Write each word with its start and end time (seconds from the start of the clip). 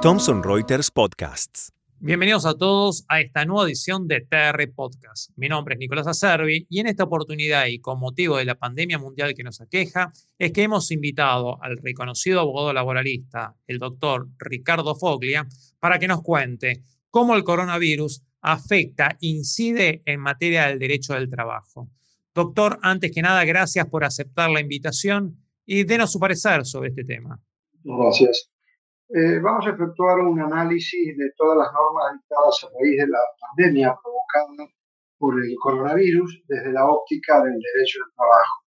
Thomson 0.00 0.42
Reuters 0.44 0.90
Podcasts. 0.92 1.72
Bienvenidos 1.98 2.46
a 2.46 2.54
todos 2.54 3.04
a 3.08 3.20
esta 3.20 3.44
nueva 3.44 3.66
edición 3.66 4.06
de 4.06 4.20
TR 4.20 4.72
Podcast. 4.72 5.30
Mi 5.34 5.48
nombre 5.48 5.74
es 5.74 5.80
Nicolás 5.80 6.06
Acervi 6.06 6.66
y 6.70 6.78
en 6.78 6.86
esta 6.86 7.02
oportunidad 7.04 7.66
y 7.66 7.80
con 7.80 7.98
motivo 7.98 8.36
de 8.36 8.44
la 8.44 8.54
pandemia 8.54 8.98
mundial 8.98 9.34
que 9.34 9.42
nos 9.42 9.60
aqueja, 9.60 10.12
es 10.38 10.52
que 10.52 10.62
hemos 10.62 10.92
invitado 10.92 11.60
al 11.60 11.78
reconocido 11.78 12.38
abogado 12.38 12.72
laboralista, 12.72 13.56
el 13.66 13.80
doctor 13.80 14.28
Ricardo 14.38 14.94
Foglia, 14.94 15.48
para 15.80 15.98
que 15.98 16.06
nos 16.06 16.22
cuente 16.22 16.84
cómo 17.10 17.34
el 17.34 17.42
coronavirus 17.42 18.22
afecta, 18.42 19.16
incide 19.20 20.02
en 20.04 20.20
materia 20.20 20.68
del 20.68 20.78
derecho 20.78 21.14
del 21.14 21.28
trabajo. 21.28 21.90
Doctor, 22.32 22.78
antes 22.82 23.10
que 23.10 23.22
nada, 23.22 23.44
gracias 23.44 23.86
por 23.86 24.04
aceptar 24.04 24.50
la 24.50 24.60
invitación 24.60 25.41
y 25.64 25.84
denos 25.84 26.12
su 26.12 26.18
parecer 26.18 26.64
sobre 26.64 26.88
este 26.88 27.04
tema. 27.04 27.40
Gracias. 27.84 28.50
Eh, 29.08 29.40
vamos 29.40 29.66
a 29.66 29.70
efectuar 29.70 30.20
un 30.20 30.40
análisis 30.40 31.16
de 31.16 31.32
todas 31.36 31.58
las 31.58 31.68
normas 31.72 32.14
dictadas 32.14 32.64
a 32.64 32.68
raíz 32.78 32.96
de 32.96 33.08
la 33.08 33.18
pandemia 33.40 33.94
provocada 34.02 34.72
por 35.18 35.34
el 35.44 35.54
coronavirus 35.60 36.42
desde 36.48 36.72
la 36.72 36.86
óptica 36.86 37.42
del 37.44 37.52
derecho 37.52 37.98
del 38.00 38.14
trabajo. 38.16 38.62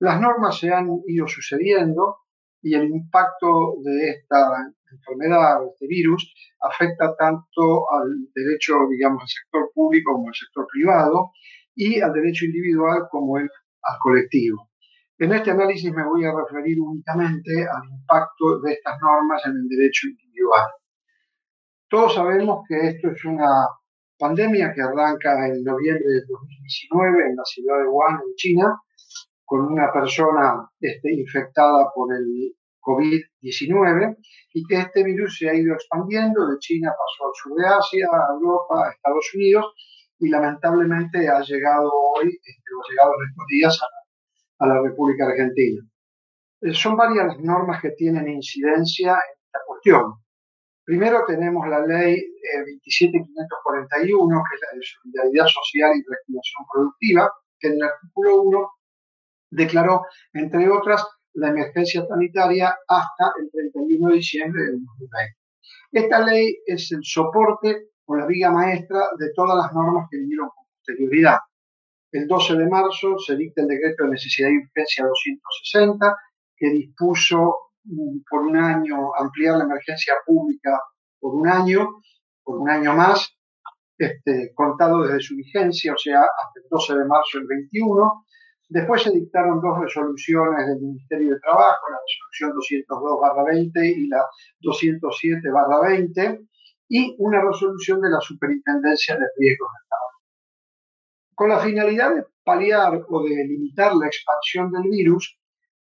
Las 0.00 0.20
normas 0.20 0.58
se 0.58 0.70
han 0.70 0.88
ido 1.06 1.26
sucediendo 1.26 2.18
y 2.60 2.74
el 2.74 2.90
impacto 2.90 3.76
de 3.84 4.10
esta 4.10 4.50
enfermedad, 4.90 5.64
este 5.72 5.86
virus, 5.86 6.34
afecta 6.60 7.14
tanto 7.16 7.90
al 7.90 8.08
derecho, 8.34 8.74
digamos, 8.90 9.22
al 9.22 9.28
sector 9.28 9.70
público 9.74 10.12
como 10.12 10.28
al 10.28 10.34
sector 10.34 10.66
privado 10.72 11.30
y 11.74 12.00
al 12.00 12.12
derecho 12.12 12.46
individual 12.46 13.06
como 13.10 13.38
el, 13.38 13.48
al 13.82 13.98
colectivo. 14.00 14.67
En 15.20 15.32
este 15.32 15.50
análisis 15.50 15.92
me 15.92 16.06
voy 16.06 16.24
a 16.24 16.32
referir 16.32 16.78
únicamente 16.80 17.50
al 17.66 17.90
impacto 17.90 18.60
de 18.60 18.74
estas 18.74 19.00
normas 19.00 19.42
en 19.46 19.50
el 19.50 19.68
derecho 19.68 20.06
individual. 20.06 20.68
Todos 21.88 22.14
sabemos 22.14 22.62
que 22.68 22.86
esto 22.86 23.10
es 23.10 23.24
una 23.24 23.66
pandemia 24.16 24.72
que 24.72 24.80
arranca 24.80 25.48
en 25.48 25.64
noviembre 25.64 26.06
de 26.06 26.20
2019 26.20 27.30
en 27.30 27.36
la 27.36 27.44
ciudad 27.44 27.78
de 27.78 27.88
Wuhan, 27.88 28.14
en 28.14 28.34
China, 28.36 28.80
con 29.44 29.66
una 29.72 29.92
persona 29.92 30.70
este, 30.78 31.12
infectada 31.12 31.90
por 31.92 32.14
el 32.14 32.54
COVID-19 32.80 34.18
y 34.54 34.64
que 34.66 34.76
este 34.76 35.02
virus 35.02 35.36
se 35.36 35.50
ha 35.50 35.54
ido 35.54 35.74
expandiendo 35.74 36.46
de 36.46 36.58
China, 36.58 36.90
pasó 36.90 37.26
al 37.26 37.34
sur 37.34 37.58
de 37.58 37.66
Asia, 37.66 38.06
a 38.12 38.34
Europa, 38.34 38.86
a 38.86 38.90
Estados 38.92 39.34
Unidos 39.34 39.66
y 40.20 40.28
lamentablemente 40.28 41.28
ha 41.28 41.40
llegado 41.40 41.90
hoy, 41.90 42.28
este, 42.28 42.70
ha 42.70 42.90
llegado 42.90 43.12
en 43.18 43.28
estos 43.30 43.46
días 43.48 43.82
a 43.82 43.97
a 44.58 44.66
la 44.66 44.82
República 44.82 45.26
Argentina. 45.26 45.82
Eh, 46.60 46.74
son 46.74 46.96
varias 46.96 47.26
las 47.26 47.40
normas 47.40 47.80
que 47.80 47.90
tienen 47.90 48.28
incidencia 48.28 49.12
en 49.12 49.36
esta 49.44 49.60
cuestión. 49.66 50.14
Primero 50.84 51.24
tenemos 51.26 51.68
la 51.68 51.84
ley 51.86 52.16
27541, 52.84 54.38
eh, 54.38 54.42
que 54.48 54.54
es 54.54 54.60
la 54.62 54.78
de 54.78 54.82
solidaridad 54.82 55.46
social 55.46 55.90
y 55.96 56.02
reactivación 56.02 56.64
productiva, 56.72 57.30
que 57.60 57.68
en 57.68 57.74
el 57.74 57.82
artículo 57.82 58.42
1 58.42 58.70
declaró, 59.50 60.02
entre 60.32 60.68
otras, 60.70 61.06
la 61.34 61.48
emergencia 61.50 62.04
sanitaria 62.06 62.76
hasta 62.88 63.32
el 63.40 63.50
31 63.50 64.08
de 64.08 64.14
diciembre 64.14 64.62
del 64.62 64.84
2020. 64.84 65.36
Esta 65.92 66.20
ley 66.20 66.56
es 66.66 66.90
el 66.92 67.00
soporte 67.02 67.90
o 68.06 68.16
la 68.16 68.26
viga 68.26 68.50
maestra 68.50 69.00
de 69.18 69.30
todas 69.34 69.56
las 69.56 69.72
normas 69.72 70.08
que 70.10 70.18
vinieron 70.18 70.48
con 70.48 70.64
posterioridad. 70.64 71.38
El 72.10 72.26
12 72.26 72.56
de 72.56 72.66
marzo 72.66 73.18
se 73.18 73.36
dicta 73.36 73.62
el 73.62 73.68
decreto 73.68 74.04
de 74.04 74.10
necesidad 74.10 74.48
y 74.48 74.58
urgencia 74.58 75.04
260, 75.04 76.16
que 76.56 76.70
dispuso 76.70 77.56
mm, 77.84 78.18
por 78.28 78.40
un 78.42 78.56
año 78.56 79.14
ampliar 79.14 79.58
la 79.58 79.64
emergencia 79.64 80.14
pública 80.24 80.80
por 81.20 81.34
un 81.34 81.48
año, 81.48 82.00
por 82.42 82.60
un 82.60 82.70
año 82.70 82.94
más, 82.94 83.36
este, 83.98 84.52
contado 84.54 85.02
desde 85.02 85.20
su 85.20 85.36
vigencia, 85.36 85.92
o 85.92 85.98
sea, 85.98 86.20
hasta 86.20 86.60
el 86.62 86.66
12 86.70 86.94
de 86.98 87.04
marzo 87.04 87.38
del 87.38 87.46
21. 87.46 88.24
Después 88.70 89.02
se 89.02 89.10
dictaron 89.10 89.60
dos 89.60 89.80
resoluciones 89.80 90.66
del 90.66 90.80
Ministerio 90.80 91.34
de 91.34 91.40
Trabajo, 91.40 91.86
la 91.90 91.98
resolución 92.06 92.86
202-20 92.86 93.96
y 93.96 94.08
la 94.08 94.24
207-20, 94.62 96.46
y 96.88 97.16
una 97.18 97.42
resolución 97.42 98.00
de 98.00 98.10
la 98.10 98.20
Superintendencia 98.20 99.14
de 99.14 99.26
Riesgos 99.36 99.68
de 99.72 99.82
Estado. 99.82 100.17
Con 101.38 101.50
la 101.50 101.60
finalidad 101.60 102.16
de 102.16 102.24
paliar 102.42 103.00
o 103.08 103.22
de 103.22 103.44
limitar 103.46 103.94
la 103.94 104.08
expansión 104.08 104.72
del 104.72 104.90
virus, 104.90 105.38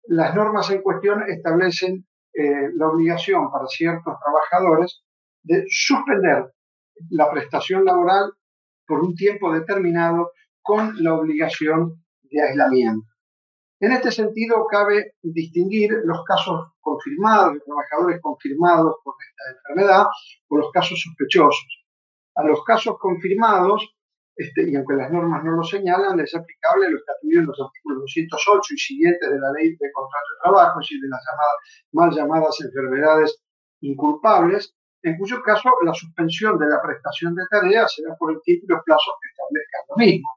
las 0.04 0.32
normas 0.32 0.70
en 0.70 0.80
cuestión 0.80 1.24
establecen 1.28 2.06
eh, 2.32 2.68
la 2.76 2.86
obligación 2.86 3.50
para 3.50 3.66
ciertos 3.66 4.14
trabajadores 4.22 5.02
de 5.42 5.64
suspender 5.68 6.52
la 7.08 7.28
prestación 7.32 7.84
laboral 7.84 8.30
por 8.86 9.00
un 9.00 9.16
tiempo 9.16 9.52
determinado 9.52 10.30
con 10.62 11.02
la 11.02 11.14
obligación 11.14 12.00
de 12.30 12.42
aislamiento. 12.42 13.08
En 13.80 13.90
este 13.90 14.12
sentido, 14.12 14.68
cabe 14.70 15.14
distinguir 15.20 15.90
los 16.04 16.22
casos 16.22 16.74
confirmados, 16.78 17.54
de 17.54 17.60
trabajadores 17.66 18.20
confirmados 18.22 18.94
por 19.02 19.16
esta 19.18 19.58
enfermedad, 19.58 20.06
o 20.46 20.58
los 20.58 20.70
casos 20.70 21.02
sospechosos. 21.02 21.84
A 22.36 22.44
los 22.44 22.62
casos 22.62 22.96
confirmados 23.00 23.96
este, 24.40 24.70
y 24.70 24.74
aunque 24.74 24.94
las 24.94 25.12
normas 25.12 25.44
no 25.44 25.52
lo 25.52 25.62
señalan, 25.62 26.18
es 26.18 26.34
aplicable 26.34 26.88
lo 26.88 26.96
establecido 26.96 27.42
en 27.42 27.46
los 27.48 27.60
artículos 27.60 28.00
208 28.00 28.74
y 28.74 28.78
siguientes 28.78 29.30
de 29.30 29.38
la 29.38 29.52
ley 29.52 29.76
de 29.76 29.92
contrato 29.92 30.26
de 30.32 30.40
trabajo, 30.42 30.80
es 30.80 30.84
decir, 30.84 31.00
de 31.02 31.08
las 31.08 31.20
mal 31.92 32.10
llamadas 32.10 32.58
enfermedades 32.62 33.38
inculpables, 33.82 34.74
en 35.02 35.18
cuyo 35.18 35.42
caso 35.42 35.68
la 35.84 35.92
suspensión 35.92 36.58
de 36.58 36.68
la 36.70 36.80
prestación 36.80 37.34
de 37.34 37.42
tareas 37.50 37.92
será 37.94 38.16
por 38.16 38.32
el 38.32 38.40
tiempo 38.40 38.64
y 38.64 38.72
los 38.72 38.82
plazos 38.82 39.14
que 39.20 39.28
establezcan 39.28 39.82
lo 39.90 39.96
mismo. 39.96 40.28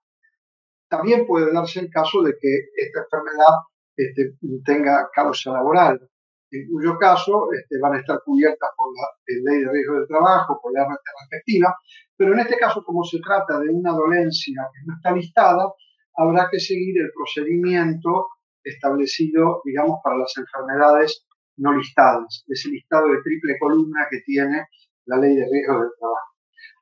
También 0.89 1.25
puede 1.25 1.53
darse 1.53 1.79
el 1.79 1.89
caso 1.89 2.21
de 2.23 2.33
que 2.37 2.71
esta 2.75 3.03
enfermedad 3.03 3.55
este, 3.95 4.35
tenga 4.65 5.09
causa 5.15 5.53
laboral 5.53 6.09
en 6.53 6.67
cuyo 6.69 6.97
caso 6.99 7.47
este, 7.51 7.79
van 7.81 7.95
a 7.95 7.99
estar 7.99 8.19
cubiertas 8.23 8.69
por 8.77 8.87
la 8.95 9.51
ley 9.51 9.63
de 9.63 9.71
riesgo 9.71 9.99
de 9.99 10.07
trabajo, 10.07 10.59
por 10.61 10.71
la 10.73 10.83
RT 10.83 11.05
respectiva, 11.21 11.75
pero 12.15 12.33
en 12.33 12.39
este 12.41 12.57
caso, 12.57 12.83
como 12.83 13.03
se 13.03 13.19
trata 13.19 13.59
de 13.59 13.69
una 13.69 13.91
dolencia 13.91 14.61
que 14.71 14.85
no 14.85 14.95
está 14.95 15.11
listada, 15.11 15.71
habrá 16.15 16.47
que 16.51 16.59
seguir 16.59 17.01
el 17.01 17.11
procedimiento 17.11 18.27
establecido, 18.63 19.61
digamos, 19.65 19.99
para 20.03 20.17
las 20.17 20.33
enfermedades 20.37 21.25
no 21.57 21.73
listadas, 21.73 22.43
ese 22.47 22.69
listado 22.69 23.07
de 23.07 23.21
triple 23.23 23.57
columna 23.59 24.07
que 24.09 24.21
tiene 24.21 24.67
la 25.05 25.17
ley 25.17 25.35
de 25.35 25.47
riesgo 25.51 25.81
de 25.81 25.89
trabajo. 25.99 26.29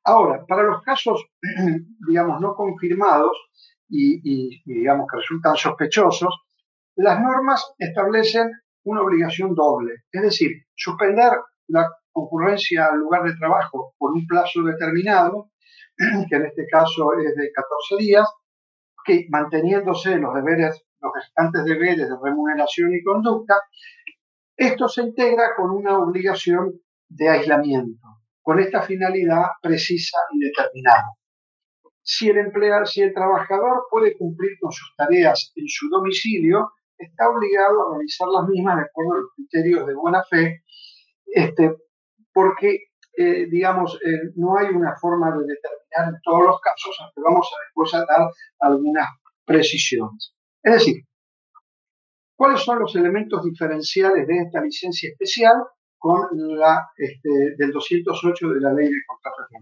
Ahora, 0.03 0.45
para 0.45 0.63
los 0.63 0.81
casos, 0.83 1.25
digamos, 2.07 2.41
no 2.41 2.55
confirmados 2.55 3.38
y 3.93 4.61
digamos 4.65 5.05
que 5.11 5.17
resultan 5.17 5.55
sospechosos, 5.57 6.33
las 6.95 7.21
normas 7.21 7.73
establecen 7.77 8.51
una 8.84 9.02
obligación 9.02 9.53
doble, 9.53 10.03
es 10.12 10.22
decir, 10.22 10.52
suspender 10.75 11.31
la 11.68 11.90
concurrencia 12.12 12.88
al 12.88 13.00
lugar 13.00 13.24
de 13.24 13.36
trabajo 13.38 13.94
por 13.97 14.12
un 14.12 14.25
plazo 14.28 14.64
determinado, 14.64 15.52
que 15.97 16.36
en 16.36 16.46
este 16.46 16.66
caso 16.68 17.14
es 17.14 17.36
de 17.36 17.52
14 17.52 18.03
días, 18.03 18.28
que 19.06 19.25
manteniéndose 19.30 20.18
los 20.18 20.34
deberes, 20.34 20.84
los 21.00 21.12
restantes 21.14 21.64
deberes 21.66 22.09
de 22.09 22.16
remuneración 22.22 22.94
y 22.94 23.03
conducta, 23.03 23.56
esto 24.56 24.88
se 24.88 25.02
integra 25.02 25.56
con 25.56 25.72
una 25.72 25.98
obligación 25.98 26.80
de 27.09 27.30
aislamiento, 27.30 28.08
con 28.42 28.59
esta 28.59 28.81
finalidad 28.84 29.46
precisa 29.62 30.18
y 30.31 30.40
determinada. 30.40 31.16
Si 32.03 32.30
el 32.30 32.38
empleado, 32.38 32.86
si 32.86 33.02
el 33.02 33.13
trabajador 33.13 33.86
puede 33.90 34.18
cumplir 34.18 34.52
con 34.59 34.72
sus 34.72 34.94
tareas 34.96 35.52
en 35.56 35.66
su 35.68 35.88
domicilio, 35.90 36.72
está 37.01 37.29
obligado 37.29 37.81
a 37.81 37.95
realizar 37.95 38.28
las 38.28 38.47
mismas 38.47 38.78
de 38.78 38.84
acuerdo 38.84 39.13
a 39.13 39.17
los 39.17 39.29
criterios 39.35 39.88
de 39.88 39.94
buena 39.95 40.24
fe, 40.24 40.63
este, 41.25 41.75
porque, 42.33 42.86
eh, 43.18 43.48
digamos, 43.50 44.00
eh, 44.06 44.31
no 44.36 44.57
hay 44.57 44.68
una 44.68 44.95
forma 45.00 45.31
de 45.31 45.45
determinar 45.45 46.15
en 46.15 46.21
todos 46.24 46.44
los 46.44 46.62
casos, 46.62 46.95
aunque 47.01 47.21
vamos 47.21 47.50
a 47.51 47.63
después 47.65 47.94
a 47.94 48.06
dar 48.06 48.30
algunas 48.59 49.07
precisiones. 49.45 50.33
Es 50.63 50.74
decir, 50.74 51.03
¿cuáles 52.36 52.62
son 52.62 52.80
los 52.80 52.95
elementos 52.95 53.44
diferenciales 53.44 54.27
de 54.27 54.39
esta 54.39 54.62
licencia 54.62 55.09
especial 55.09 55.56
con 55.98 56.27
la 56.57 56.89
este, 56.98 57.56
del 57.57 57.71
208 57.71 58.50
de 58.50 58.59
la 58.59 58.74
ley 58.74 58.88
de 58.88 59.06
contrato 59.06 59.44
de 59.44 59.59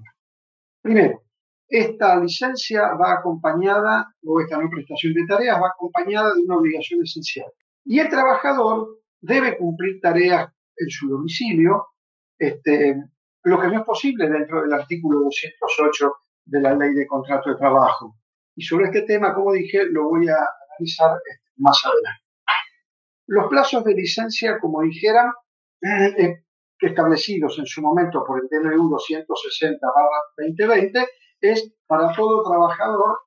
Primero, 0.82 1.22
esta 1.70 2.20
licencia 2.20 2.94
va 2.94 3.14
acompañada, 3.14 4.14
o 4.26 4.42
esta 4.42 4.58
no 4.58 4.70
prestación 4.70 5.14
de 5.14 5.26
tareas, 5.28 5.62
va 5.62 5.70
acompañada 5.70 6.34
de 6.34 6.42
una 6.42 6.58
obligación 6.58 7.02
esencial. 7.04 7.48
Y 7.86 8.00
el 8.00 8.10
trabajador 8.10 8.98
debe 9.22 9.58
cumplir 9.58 10.02
tareas 10.02 10.52
en 10.76 10.90
su 10.90 11.08
domicilio, 11.10 11.88
este, 12.38 12.96
lo 13.44 13.60
que 13.60 13.68
no 13.68 13.80
es 13.80 13.86
posible 13.86 14.30
dentro 14.30 14.64
del 14.64 14.74
artículo 14.74 15.20
208 15.22 16.14
de 16.46 16.62
la 16.62 16.76
ley 16.76 16.94
de 16.94 17.06
contrato 17.06 17.52
de 17.52 17.58
trabajo. 17.58 18.16
Y 18.56 18.64
sobre 18.64 18.86
este 18.86 19.04
tema, 19.04 19.34
como 19.34 19.54
dije, 19.54 19.86
lo 19.86 20.10
voy 20.10 20.28
a 20.28 20.36
analizar 20.36 21.18
este, 21.26 21.52
más 21.58 21.80
adelante. 21.86 22.24
Los 23.28 23.48
plazos 23.48 23.84
de 23.84 23.94
licencia, 23.94 24.60
como 24.60 24.82
dijera, 24.82 25.32
eh, 25.82 26.44
establecidos 26.80 27.60
en 27.60 27.66
su 27.66 27.82
momento 27.82 28.24
por 28.26 28.42
el 28.42 28.48
DNU 28.50 28.90
260-2020, 28.90 31.08
es 31.42 31.72
para 31.88 32.12
todo 32.14 32.44
trabajador, 32.44 33.20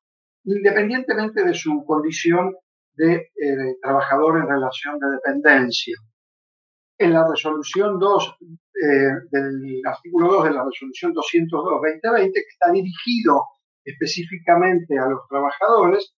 independientemente 0.44 1.44
de 1.44 1.55
su 1.55 1.85
condición 1.87 2.55
de 2.94 3.14
eh, 3.14 3.76
trabajador 3.81 4.38
en 4.38 4.49
relación 4.49 4.99
de 4.99 5.06
dependencia. 5.12 5.97
En 6.99 7.12
la 7.12 7.26
resolución 7.29 7.99
2 7.99 8.37
eh, 8.41 8.88
del 9.31 9.81
artículo 9.85 10.32
2 10.32 10.44
de 10.44 10.50
la 10.53 10.64
resolución 10.64 11.12
202-2020, 11.14 12.32
que 12.32 12.41
está 12.41 12.70
dirigido 12.70 13.47
específicamente 13.85 14.99
a 14.99 15.06
los 15.06 15.26
trabajadores, 15.29 16.14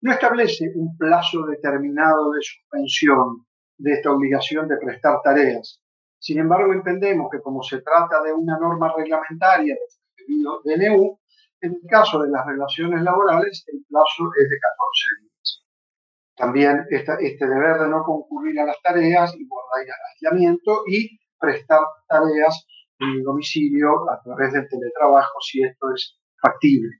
no 0.00 0.12
establece 0.12 0.70
un 0.74 0.96
plazo 0.96 1.46
determinado 1.46 2.30
de 2.32 2.40
suspensión 2.42 3.46
de 3.78 3.92
esta 3.94 4.12
obligación 4.12 4.68
de 4.68 4.76
prestar 4.76 5.20
tareas. 5.22 5.80
Sin 6.20 6.38
embargo, 6.38 6.72
entendemos 6.72 7.28
que 7.30 7.40
como 7.40 7.62
se 7.62 7.80
trata 7.80 8.22
de 8.22 8.32
una 8.32 8.58
norma 8.58 8.92
reglamentaria 8.96 9.76
del 10.64 10.78
DNU, 10.78 11.17
en 11.60 11.72
el 11.72 11.88
caso 11.88 12.20
de 12.22 12.30
las 12.30 12.46
relaciones 12.46 13.02
laborales, 13.02 13.64
el 13.66 13.84
plazo 13.88 14.30
es 14.40 14.48
de 14.48 14.58
14 14.58 15.22
días. 15.22 15.64
También 16.36 16.86
este 16.90 17.46
deber 17.46 17.80
de 17.80 17.88
no 17.88 18.02
concurrir 18.04 18.60
a 18.60 18.66
las 18.66 18.80
tareas 18.82 19.34
y 19.34 19.46
guardar 19.46 19.86
aislamiento 20.14 20.84
y 20.86 21.18
prestar 21.38 21.80
tareas 22.06 22.64
en 23.00 23.08
el 23.10 23.22
domicilio 23.22 24.08
a 24.10 24.20
través 24.22 24.52
del 24.52 24.68
teletrabajo, 24.68 25.40
si 25.40 25.62
esto 25.62 25.92
es 25.94 26.18
factible. 26.40 26.90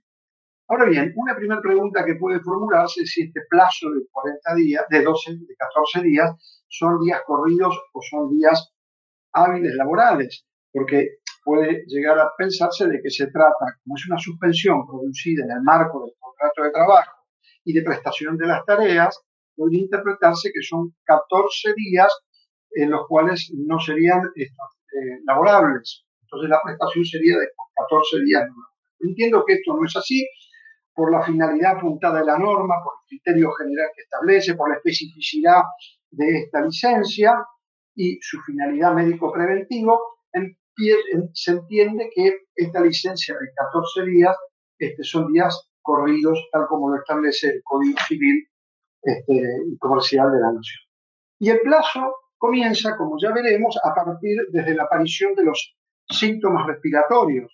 Ahora 0.67 0.85
bien, 0.85 1.13
una 1.15 1.35
primera 1.35 1.61
pregunta 1.61 2.05
que 2.05 2.15
puede 2.15 2.41
formularse 2.41 3.01
es 3.01 3.11
si 3.11 3.23
este 3.23 3.41
plazo 3.49 3.89
de 3.89 4.05
40 4.11 4.55
días, 4.55 4.85
de 4.89 5.01
12, 5.01 5.31
de 5.31 5.55
14 5.57 6.01
días, 6.03 6.65
son 6.67 6.99
días 7.01 7.21
corridos 7.25 7.75
o 7.93 8.01
son 8.01 8.29
días 8.37 8.71
hábiles 9.33 9.73
laborales, 9.75 10.45
porque 10.71 11.17
puede 11.43 11.83
llegar 11.87 12.19
a 12.19 12.31
pensarse 12.37 12.87
de 12.87 13.01
que 13.01 13.09
se 13.09 13.27
trata, 13.27 13.65
como 13.83 13.95
es 13.95 14.07
una 14.07 14.19
suspensión 14.19 14.85
producida 14.85 15.43
en 15.45 15.51
el 15.51 15.61
marco 15.63 16.05
del 16.05 16.13
contrato 16.19 16.63
de 16.63 16.71
trabajo 16.71 17.11
y 17.63 17.73
de 17.73 17.81
prestación 17.81 18.37
de 18.37 18.47
las 18.47 18.65
tareas, 18.65 19.19
podría 19.55 19.81
interpretarse 19.81 20.51
que 20.53 20.61
son 20.61 20.95
14 21.03 21.73
días 21.75 22.13
en 22.71 22.91
los 22.91 23.07
cuales 23.07 23.51
no 23.55 23.79
serían 23.79 24.21
eh, 24.35 24.47
laborables. 25.25 26.05
Entonces 26.23 26.49
la 26.49 26.59
prestación 26.63 27.05
sería 27.05 27.37
de 27.37 27.47
14 27.75 28.23
días. 28.23 28.43
Entiendo 28.99 29.43
que 29.45 29.53
esto 29.53 29.73
no 29.73 29.85
es 29.85 29.95
así, 29.95 30.27
por 30.93 31.11
la 31.11 31.23
finalidad 31.23 31.77
apuntada 31.77 32.19
de 32.19 32.25
la 32.25 32.37
norma, 32.37 32.75
por 32.83 32.93
el 33.01 33.07
criterio 33.07 33.51
general 33.53 33.87
que 33.95 34.01
establece, 34.01 34.55
por 34.55 34.69
la 34.69 34.75
especificidad 34.75 35.61
de 36.11 36.39
esta 36.39 36.61
licencia 36.61 37.33
y 37.95 38.17
su 38.21 38.39
finalidad 38.41 38.93
médico-preventivo, 38.93 39.97
se 41.33 41.51
entiende 41.51 42.09
que 42.13 42.33
esta 42.55 42.81
licencia 42.81 43.35
de 43.35 43.47
14 43.55 44.03
días 44.05 44.35
este, 44.77 45.03
son 45.03 45.31
días 45.31 45.69
corridos, 45.81 46.39
tal 46.51 46.67
como 46.67 46.89
lo 46.89 46.97
establece 46.97 47.47
el 47.47 47.61
Código 47.63 47.97
Civil 48.07 48.47
este, 49.01 49.33
y 49.67 49.77
Comercial 49.77 50.31
de 50.31 50.39
la 50.39 50.51
Nación. 50.53 50.81
Y 51.39 51.49
el 51.49 51.59
plazo 51.61 52.13
comienza, 52.37 52.95
como 52.97 53.17
ya 53.21 53.31
veremos, 53.31 53.77
a 53.83 53.93
partir 53.93 54.37
desde 54.51 54.75
la 54.75 54.83
aparición 54.83 55.35
de 55.35 55.45
los 55.45 55.75
síntomas 56.09 56.67
respiratorios, 56.67 57.51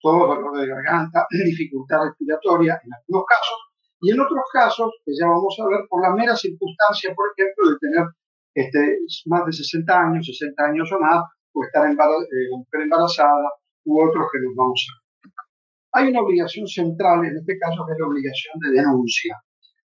todo 0.00 0.26
dolor 0.26 0.60
de 0.60 0.66
garganta, 0.66 1.26
dificultad 1.44 2.04
respiratoria 2.04 2.80
en 2.84 2.90
algunos 2.94 3.26
casos, 3.26 3.58
y 4.00 4.12
en 4.12 4.20
otros 4.20 4.44
casos, 4.52 4.92
que 5.04 5.12
ya 5.18 5.26
vamos 5.26 5.56
a 5.58 5.68
ver, 5.68 5.80
por 5.88 6.02
la 6.02 6.14
mera 6.14 6.36
circunstancia, 6.36 7.12
por 7.14 7.26
ejemplo, 7.36 7.70
de 7.70 7.78
tener 7.78 8.06
este, 8.54 8.98
más 9.26 9.44
de 9.46 9.52
60 9.52 10.00
años, 10.00 10.26
60 10.26 10.64
años 10.64 10.92
o 10.92 11.00
más, 11.00 11.24
o 11.58 11.64
estar 11.64 11.90
eh, 11.90 12.82
embarazada, 12.82 13.50
u 13.84 14.00
otros 14.00 14.26
que 14.32 14.38
nos 14.40 14.54
vamos 14.54 14.86
a. 14.90 15.98
Hay 15.98 16.08
una 16.08 16.20
obligación 16.20 16.66
central, 16.66 17.24
en 17.24 17.36
este 17.38 17.58
caso, 17.58 17.84
que 17.86 17.92
es 17.92 17.98
la 17.98 18.06
obligación 18.06 18.58
de 18.60 18.70
denuncia. 18.70 19.36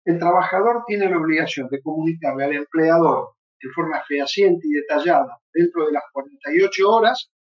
El 0.04 0.20
trabajador 0.20 0.84
tiene 0.86 1.10
la 1.10 1.18
obligación 1.18 1.68
de 1.70 1.82
comunicarle 1.82 2.44
al 2.44 2.54
empleador 2.54 3.30
de 3.62 3.70
forma 3.72 4.04
fehaciente 4.08 4.68
y 4.68 4.74
detallada 4.74 5.40
dentro 5.54 5.86
de 5.86 5.94
las 5.94 6.04
48 6.12 6.90
horas 6.90 7.32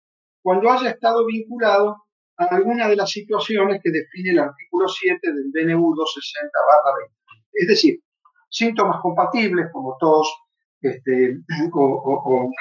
cuando 0.41 0.71
haya 0.71 0.89
estado 0.91 1.25
vinculado 1.25 1.97
a 2.37 2.45
alguna 2.45 2.87
de 2.87 2.95
las 2.95 3.11
situaciones 3.11 3.81
que 3.83 3.91
define 3.91 4.31
el 4.31 4.39
artículo 4.39 4.87
7 4.87 5.19
del 5.21 5.51
DNU 5.51 5.93
260-20. 5.93 7.11
Es 7.53 7.67
decir, 7.67 7.99
síntomas 8.49 9.01
compatibles 9.01 9.67
como 9.71 9.97
tos 9.99 10.33
este, 10.81 11.37
o, 11.73 12.51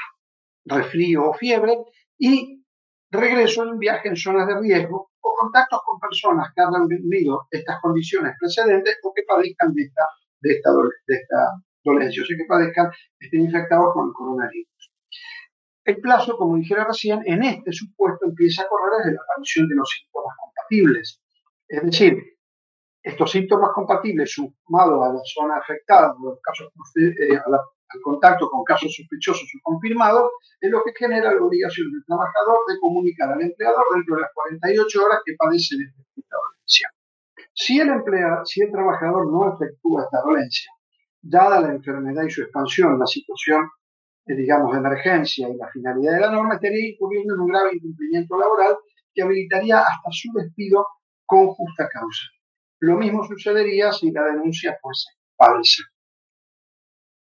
resfrío 0.65 1.31
o 1.31 1.35
fiebre 1.35 1.77
y 2.19 2.65
regreso 3.11 3.63
en 3.63 3.71
un 3.71 3.79
viaje 3.79 4.09
en 4.09 4.17
zonas 4.17 4.47
de 4.47 4.59
riesgo 4.61 5.11
o 5.21 5.35
contactos 5.35 5.81
con 5.85 5.99
personas 6.01 6.53
que 6.55 6.63
han 6.63 6.87
vivido 6.87 7.47
estas 7.51 7.81
condiciones 7.81 8.35
precedentes 8.39 8.99
o 9.03 9.13
que 9.15 9.23
padezcan 9.27 9.73
de 9.73 9.83
esta, 9.83 10.03
de 10.41 10.53
esta, 10.55 10.71
de 11.07 11.21
dolencia, 11.85 12.23
o 12.23 12.27
sea, 12.27 12.37
que 12.37 12.45
padezcan, 12.47 12.91
estén 13.19 13.41
infectados 13.43 13.93
con 13.95 14.09
el 14.09 14.13
coronavirus. 14.13 14.93
El 15.85 16.01
plazo, 16.01 16.37
como 16.39 16.57
dijera 16.57 16.85
recién, 16.85 17.23
en 17.27 17.43
este 17.43 17.73
supuesto 17.73 18.27
empieza 18.27 18.63
a 18.63 18.69
correr 18.69 18.99
desde 18.99 19.17
la 19.17 19.21
aparición 19.23 19.69
de 19.69 19.75
los 19.75 19.89
síntomas 19.91 20.35
compatibles. 20.41 21.21
Es 21.69 21.83
decir, 21.83 22.19
estos 23.03 23.31
síntomas 23.31 23.71
compatibles 23.75 24.33
sumados 24.33 25.05
a 25.05 25.13
la 25.13 25.21
zona 25.25 25.59
afectada, 25.59 26.15
los 26.23 26.41
casos, 26.41 26.73
eh, 26.97 27.39
al 27.95 28.01
contacto 28.01 28.49
con 28.51 28.65
casos 28.65 28.95
sospechosos 28.95 29.49
o 29.57 29.59
confirmados, 29.63 30.31
es 30.61 30.71
lo 30.71 30.83
que 30.85 30.93
genera 30.97 31.33
la 31.33 31.43
obligación 31.43 31.91
del 31.93 32.05
trabajador 32.05 32.59
de 32.69 32.79
comunicar 32.81 33.33
al 33.33 33.43
empleador 33.43 33.85
dentro 33.95 34.17
de 34.17 34.23
las 34.23 34.31
48 34.35 35.05
horas 35.05 35.19
que 35.25 35.35
padece 35.39 35.77
de 35.77 35.85
esta 35.85 36.37
dolencia. 36.37 36.89
Si 37.53 37.81
el, 37.81 37.89
empleado, 37.89 38.45
si 38.45 38.63
el 38.63 38.71
trabajador 38.71 39.31
no 39.31 39.55
efectúa 39.55 40.03
esta 40.03 40.21
dolencia, 40.23 40.71
dada 41.23 41.61
la 41.61 41.69
enfermedad 41.69 42.25
y 42.25 42.31
su 42.31 42.43
expansión, 42.43 42.99
la 42.99 43.07
situación 43.07 43.69
digamos, 44.27 44.73
de 44.73 44.79
emergencia 44.79 45.49
y 45.49 45.57
la 45.57 45.69
finalidad 45.69 46.15
de 46.15 46.21
la 46.21 46.31
norma, 46.31 46.55
estaría 46.55 46.89
incurriendo 46.89 47.35
en 47.35 47.41
un 47.41 47.49
grave 47.49 47.71
incumplimiento 47.75 48.39
laboral 48.39 48.77
que 49.13 49.23
habilitaría 49.23 49.81
hasta 49.81 50.11
su 50.11 50.33
despido 50.33 50.87
con 51.27 51.49
justa 51.49 51.89
causa. 51.89 52.23
Lo 52.81 52.97
mismo 52.97 53.25
sucedería 53.25 53.93
si 53.93 54.11
la 54.11 54.25
denuncia 54.25 54.79
fuese 54.81 55.11
falsa. 55.37 55.83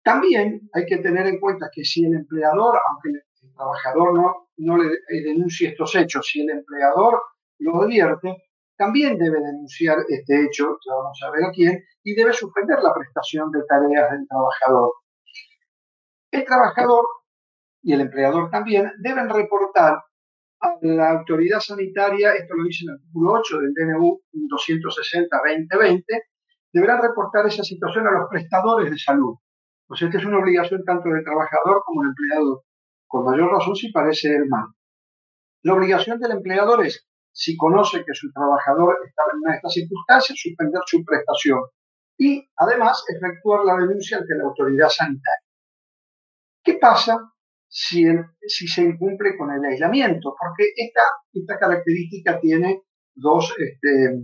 También 0.06 0.70
hay 0.72 0.86
que 0.86 0.98
tener 0.98 1.26
en 1.26 1.40
cuenta 1.40 1.68
que 1.74 1.84
si 1.84 2.06
el 2.06 2.14
empleador, 2.14 2.80
aunque 2.88 3.10
el 3.10 3.54
trabajador 3.56 4.14
no, 4.14 4.50
no 4.58 4.78
le 4.78 4.92
denuncie 5.10 5.70
estos 5.70 5.96
hechos, 5.96 6.30
si 6.32 6.42
el 6.42 6.52
empleador 6.52 7.20
lo 7.58 7.82
advierte, 7.82 8.38
también 8.78 9.18
debe 9.18 9.40
denunciar 9.40 9.98
este 10.08 10.46
hecho, 10.46 10.78
ya 10.86 10.94
vamos 10.94 11.20
a 11.26 11.32
ver 11.32 11.46
a 11.46 11.52
quién, 11.52 11.84
y 12.04 12.14
debe 12.14 12.34
suspender 12.34 12.78
la 12.84 12.94
prestación 12.94 13.50
de 13.50 13.64
tareas 13.68 14.12
del 14.12 14.28
trabajador. 14.28 14.94
El 16.30 16.46
trabajador 16.46 17.04
y 17.82 17.94
el 17.94 18.02
empleador 18.02 18.52
también 18.52 18.92
deben 19.00 19.28
reportar 19.28 20.04
a 20.62 20.76
la 20.82 21.10
autoridad 21.18 21.62
sanitaria, 21.62 22.36
esto 22.36 22.54
lo 22.54 22.64
dice 22.64 22.86
el 22.86 22.94
artículo 22.94 23.40
8 23.40 23.58
del 23.58 23.74
DNU 23.74 24.22
260-2020, 24.54 26.04
deberán 26.72 27.02
reportar 27.02 27.48
esa 27.48 27.64
situación 27.64 28.06
a 28.06 28.12
los 28.12 28.30
prestadores 28.30 28.92
de 28.92 29.00
salud. 29.00 29.36
Pues 29.88 30.02
esta 30.02 30.18
es 30.18 30.26
una 30.26 30.40
obligación 30.40 30.84
tanto 30.84 31.10
del 31.10 31.24
trabajador 31.24 31.84
como 31.86 32.02
del 32.02 32.10
empleador, 32.10 32.64
con 33.08 33.26
mayor 33.26 33.52
razón 33.52 33.76
si 33.76 33.92
parece 33.92 34.30
el 34.30 34.48
mal. 34.48 34.68
La 35.64 35.74
obligación 35.74 36.20
del 36.20 36.32
empleador 36.32 36.86
es, 36.86 37.08
si 37.32 37.56
conoce 37.58 38.04
que 38.06 38.14
su 38.14 38.32
trabajador 38.32 38.98
está 39.06 39.24
en 39.32 39.40
una 39.40 39.52
de 39.52 39.58
estas 39.58 39.74
circunstancias, 39.74 40.40
suspender 40.40 40.82
su 40.86 41.04
prestación 41.04 41.60
y 42.18 42.48
además 42.56 43.04
efectuar 43.08 43.66
la 43.66 43.76
denuncia 43.76 44.18
ante 44.18 44.36
la 44.36 44.46
autoridad 44.46 44.90
sanitaria. 44.90 45.46
¿Qué 46.64 46.78
pasa 46.80 47.18
si, 47.68 48.06
se 48.48 48.82
incumple 48.82 49.38
con 49.38 49.52
el 49.52 49.64
aislamiento? 49.64 50.36
Porque 50.40 50.72
esta, 50.76 51.60
característica 51.60 52.40
tiene 52.40 52.82
dos, 53.14 53.54
este, 53.58 54.24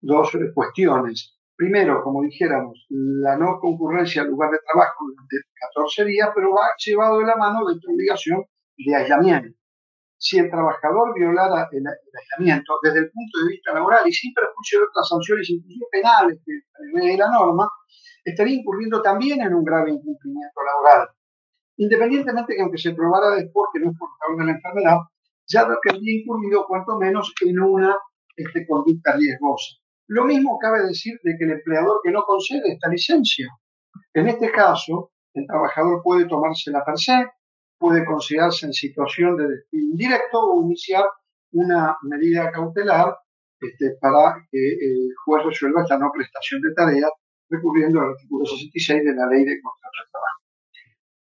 dos 0.00 0.30
cuestiones. 0.54 1.38
Primero, 1.62 2.02
como 2.02 2.22
dijéramos, 2.22 2.86
la 2.90 3.36
no 3.36 3.60
concurrencia 3.60 4.22
al 4.22 4.30
lugar 4.30 4.50
de 4.50 4.58
trabajo 4.66 5.06
durante 5.06 5.36
14 5.54 6.04
días, 6.06 6.28
pero 6.34 6.50
va 6.50 6.74
llevado 6.76 7.20
de 7.20 7.26
la 7.26 7.36
mano 7.36 7.64
de 7.64 7.74
esta 7.74 7.92
obligación 7.92 8.42
de 8.76 8.96
aislamiento. 8.96 9.56
Si 10.18 10.38
el 10.40 10.50
trabajador 10.50 11.14
violara 11.14 11.68
el, 11.70 11.84
aislamiento 11.86 12.74
desde 12.82 12.98
el 12.98 13.10
punto 13.12 13.38
de 13.38 13.50
vista 13.52 13.72
laboral 13.74 14.02
y 14.08 14.12
sin 14.12 14.34
perjuicio 14.34 14.80
de 14.80 14.86
otras 14.90 15.08
sanciones, 15.08 15.50
inclusive 15.50 15.86
penales 15.92 16.40
que 16.44 16.52
prevé 16.74 17.16
la 17.16 17.30
norma, 17.30 17.70
estaría 18.24 18.56
incurriendo 18.56 19.00
también 19.00 19.40
en 19.42 19.54
un 19.54 19.62
grave 19.62 19.92
incumplimiento 19.92 20.60
laboral 20.66 21.08
independientemente 21.76 22.54
que 22.54 22.62
aunque 22.62 22.78
se 22.78 22.92
probara 22.92 23.30
después 23.30 23.70
que 23.72 23.80
no 23.80 23.90
es 23.90 23.98
portador 23.98 24.38
de 24.38 24.44
la 24.44 24.52
enfermedad, 24.52 24.98
ya 25.46 25.66
que 25.82 25.90
había 25.90 26.20
incurrido 26.20 26.66
cuanto 26.66 26.98
menos 26.98 27.32
en 27.44 27.58
una 27.58 27.96
este, 28.36 28.66
conducta 28.66 29.16
riesgosa. 29.16 29.81
Lo 30.08 30.24
mismo 30.24 30.58
cabe 30.58 30.86
decir 30.86 31.18
de 31.22 31.36
que 31.38 31.44
el 31.44 31.52
empleador 31.52 32.00
que 32.02 32.10
no 32.10 32.22
concede 32.22 32.72
esta 32.72 32.88
licencia. 32.88 33.48
En 34.12 34.28
este 34.28 34.50
caso, 34.50 35.12
el 35.34 35.46
trabajador 35.46 36.02
puede 36.02 36.26
tomársela 36.26 36.84
per 36.84 36.98
se, 36.98 37.26
puede 37.78 38.04
considerarse 38.04 38.66
en 38.66 38.72
situación 38.72 39.36
de 39.36 39.48
despido 39.48 39.90
indirecto 39.90 40.38
o 40.40 40.62
iniciar 40.62 41.04
una 41.52 41.96
medida 42.02 42.50
cautelar 42.50 43.16
este, 43.60 43.96
para 44.00 44.46
que 44.50 44.58
el 44.58 45.08
juez 45.24 45.44
resuelva 45.44 45.82
esta 45.82 45.98
no 45.98 46.10
prestación 46.12 46.60
de 46.62 46.74
tareas 46.74 47.10
recurriendo 47.48 48.00
al 48.00 48.10
artículo 48.10 48.44
66 48.44 49.04
de 49.04 49.14
la 49.14 49.26
Ley 49.26 49.44
de 49.44 49.60
Contrato 49.60 49.98
de 50.02 50.10
Trabajo. 50.10 50.42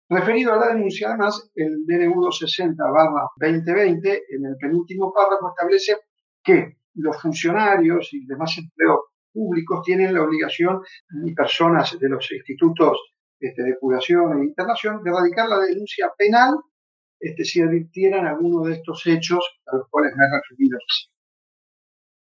Referido 0.09 0.53
a 0.53 0.57
la 0.57 0.67
denuncia, 0.73 1.09
además, 1.09 1.51
el 1.55 1.85
DNU 1.85 2.21
260-2020, 2.25 4.21
en 4.29 4.45
el 4.45 4.55
penúltimo 4.59 5.13
párrafo, 5.13 5.49
establece 5.49 5.97
que 6.43 6.77
los 6.95 7.21
funcionarios 7.21 8.09
y 8.13 8.25
demás 8.25 8.57
empleos 8.57 8.99
públicos 9.31 9.81
tienen 9.85 10.13
la 10.13 10.23
obligación, 10.23 10.81
y 11.25 11.33
personas 11.33 11.97
de 11.97 12.09
los 12.09 12.29
institutos 12.31 12.97
este, 13.39 13.63
de 13.63 13.77
curación 13.79 14.41
e 14.41 14.45
internación, 14.45 15.01
de 15.03 15.11
radicar 15.11 15.47
la 15.47 15.59
denuncia 15.59 16.11
penal 16.17 16.55
este, 17.19 17.45
si 17.45 17.61
advirtieran 17.61 18.25
alguno 18.25 18.63
de 18.65 18.73
estos 18.73 19.05
hechos 19.05 19.59
a 19.67 19.77
los 19.77 19.87
cuales 19.89 20.13
me 20.15 20.25
he 20.25 20.39
referido 20.39 20.77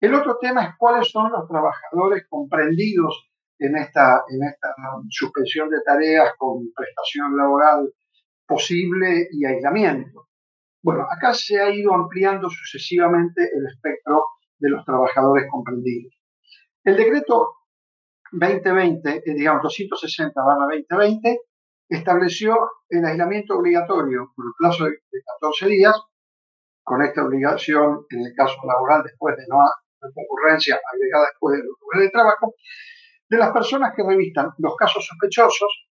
El 0.00 0.14
otro 0.14 0.38
tema 0.38 0.64
es 0.64 0.70
cuáles 0.76 1.08
son 1.08 1.30
los 1.30 1.48
trabajadores 1.48 2.26
comprendidos 2.28 3.30
en 3.58 3.76
esta, 3.76 4.22
en 4.28 4.44
esta 4.44 4.75
suspensión 5.08 5.70
de 5.70 5.80
tareas 5.82 6.32
con 6.37 6.72
prestación 6.75 7.37
laboral 7.37 7.92
posible 8.46 9.28
y 9.32 9.44
aislamiento. 9.44 10.28
Bueno, 10.82 11.06
acá 11.10 11.34
se 11.34 11.60
ha 11.60 11.70
ido 11.70 11.94
ampliando 11.94 12.48
sucesivamente 12.48 13.42
el 13.42 13.66
espectro 13.66 14.25
de 14.59 14.71
los 14.71 14.85
trabajadores 14.85 15.47
comprendidos. 15.50 16.12
El 16.85 16.97
decreto 16.97 17.55
2020, 18.33 19.23
eh, 19.25 19.35
digamos 19.35 19.62
260-2020, 19.62 21.38
estableció 21.88 22.57
el 22.88 23.05
aislamiento 23.05 23.59
obligatorio 23.59 24.33
por 24.35 24.47
el 24.47 24.53
plazo 24.59 24.85
de 24.85 24.99
14 25.41 25.67
días, 25.67 25.97
con 26.83 27.03
esta 27.03 27.25
obligación 27.25 28.07
en 28.11 28.27
el 28.27 28.35
caso 28.35 28.57
laboral 28.67 29.03
después 29.03 29.37
de 29.37 29.45
no 29.49 29.59
concurrencia 30.15 30.81
agregada 30.93 31.27
después 31.33 31.57
del 31.57 31.67
lugar 31.67 32.00
de 32.00 32.11
trabajo, 32.11 32.55
de 33.29 33.37
las 33.37 33.53
personas 33.53 33.93
que 33.95 34.03
revistan 34.03 34.50
los 34.59 34.77
casos 34.77 35.05
sospechosos, 35.05 35.88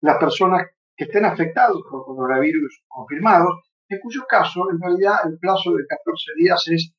las 0.00 0.18
personas 0.18 0.66
que 0.96 1.04
estén 1.04 1.24
afectados 1.24 1.82
por 1.90 2.04
coronavirus 2.04 2.84
confirmados, 2.88 3.62
en 3.88 4.00
cuyo 4.00 4.24
caso 4.28 4.70
en 4.70 4.80
realidad 4.80 5.20
el 5.24 5.38
plazo 5.38 5.72
de 5.72 5.86
14 5.86 6.30
días 6.36 6.64
es, 6.68 6.94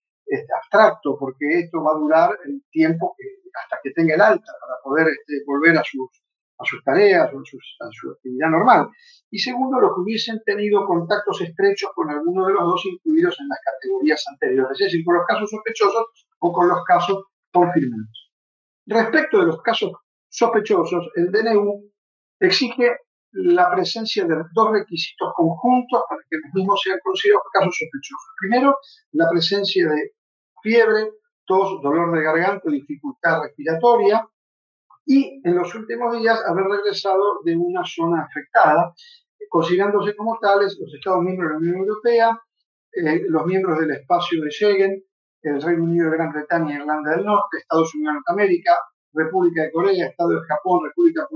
abstracto 0.57 1.17
porque 1.19 1.59
esto 1.59 1.83
va 1.83 1.91
a 1.91 1.99
durar 1.99 2.37
el 2.45 2.63
tiempo 2.71 3.15
hasta 3.53 3.79
que 3.83 3.91
tenga 3.91 4.15
el 4.15 4.21
alta 4.21 4.51
para 4.59 4.75
poder 4.83 5.07
este, 5.07 5.43
volver 5.45 5.77
a 5.77 5.83
sus, 5.83 6.09
a 6.57 6.65
sus 6.65 6.83
tareas 6.83 7.31
o 7.33 7.39
a, 7.39 7.89
su 7.91 8.11
actividad 8.11 8.49
normal. 8.49 8.89
Y 9.29 9.39
segundo, 9.39 9.79
los 9.79 9.95
que 9.95 10.01
hubiesen 10.01 10.41
tenido 10.45 10.85
contactos 10.85 11.41
estrechos 11.41 11.91
con 11.93 12.09
alguno 12.09 12.47
de 12.47 12.53
los 12.53 12.63
dos 12.63 12.85
incluidos 12.85 13.39
en 13.39 13.47
las 13.47 13.59
categorías 13.63 14.23
anteriores, 14.27 14.79
es 14.79 14.87
decir, 14.87 15.05
con 15.05 15.15
los 15.15 15.25
casos 15.25 15.49
sospechosos 15.49 16.27
o 16.39 16.51
con 16.51 16.67
los 16.67 16.83
casos 16.85 17.25
confirmados. 17.51 18.31
Respecto 18.87 19.39
de 19.39 19.47
los 19.47 19.61
casos 19.61 19.91
sospechosos, 20.29 21.09
el 21.15 21.31
DNU 21.31 21.91
exige 22.39 22.97
la 23.35 23.69
presencia 23.69 24.25
de 24.25 24.35
dos 24.53 24.71
requisitos 24.71 25.33
conjuntos 25.35 26.03
para 26.09 26.21
que 26.29 26.37
los 26.37 26.53
mismos 26.53 26.79
sean 26.81 26.99
considerados 27.03 27.47
casos 27.51 27.75
sospechosos. 27.77 28.33
Primero, 28.39 28.77
la 29.11 29.29
presencia 29.29 29.89
de 29.89 30.13
fiebre, 30.61 31.11
tos, 31.45 31.81
dolor 31.81 32.15
de 32.15 32.23
garganta, 32.23 32.71
dificultad 32.71 33.41
respiratoria 33.41 34.25
y 35.05 35.41
en 35.43 35.55
los 35.55 35.73
últimos 35.75 36.17
días 36.17 36.41
haber 36.47 36.65
regresado 36.65 37.41
de 37.43 37.55
una 37.55 37.83
zona 37.85 38.23
afectada, 38.23 38.93
considerándose 39.49 40.15
como 40.15 40.39
tales 40.39 40.77
los 40.79 40.93
Estados 40.93 41.21
miembros 41.21 41.49
de 41.49 41.53
la 41.53 41.59
Unión 41.59 41.75
Europea, 41.77 42.41
eh, 42.93 43.25
los 43.27 43.45
miembros 43.45 43.79
del 43.79 43.91
espacio 43.91 44.41
de 44.41 44.49
Schengen, 44.49 45.03
el 45.41 45.61
Reino 45.61 45.83
Unido 45.83 46.09
de 46.09 46.17
Gran 46.17 46.31
Bretaña, 46.31 46.75
Irlanda 46.75 47.11
del 47.11 47.25
Norte, 47.25 47.57
Estados 47.57 47.93
Unidos 47.93 48.13
de 48.13 48.19
Norteamérica, 48.19 48.79
República 49.13 49.61
de 49.63 49.71
Corea, 49.71 50.07
Estado 50.07 50.29
de 50.29 50.47
Japón, 50.47 50.79
República 50.85 51.27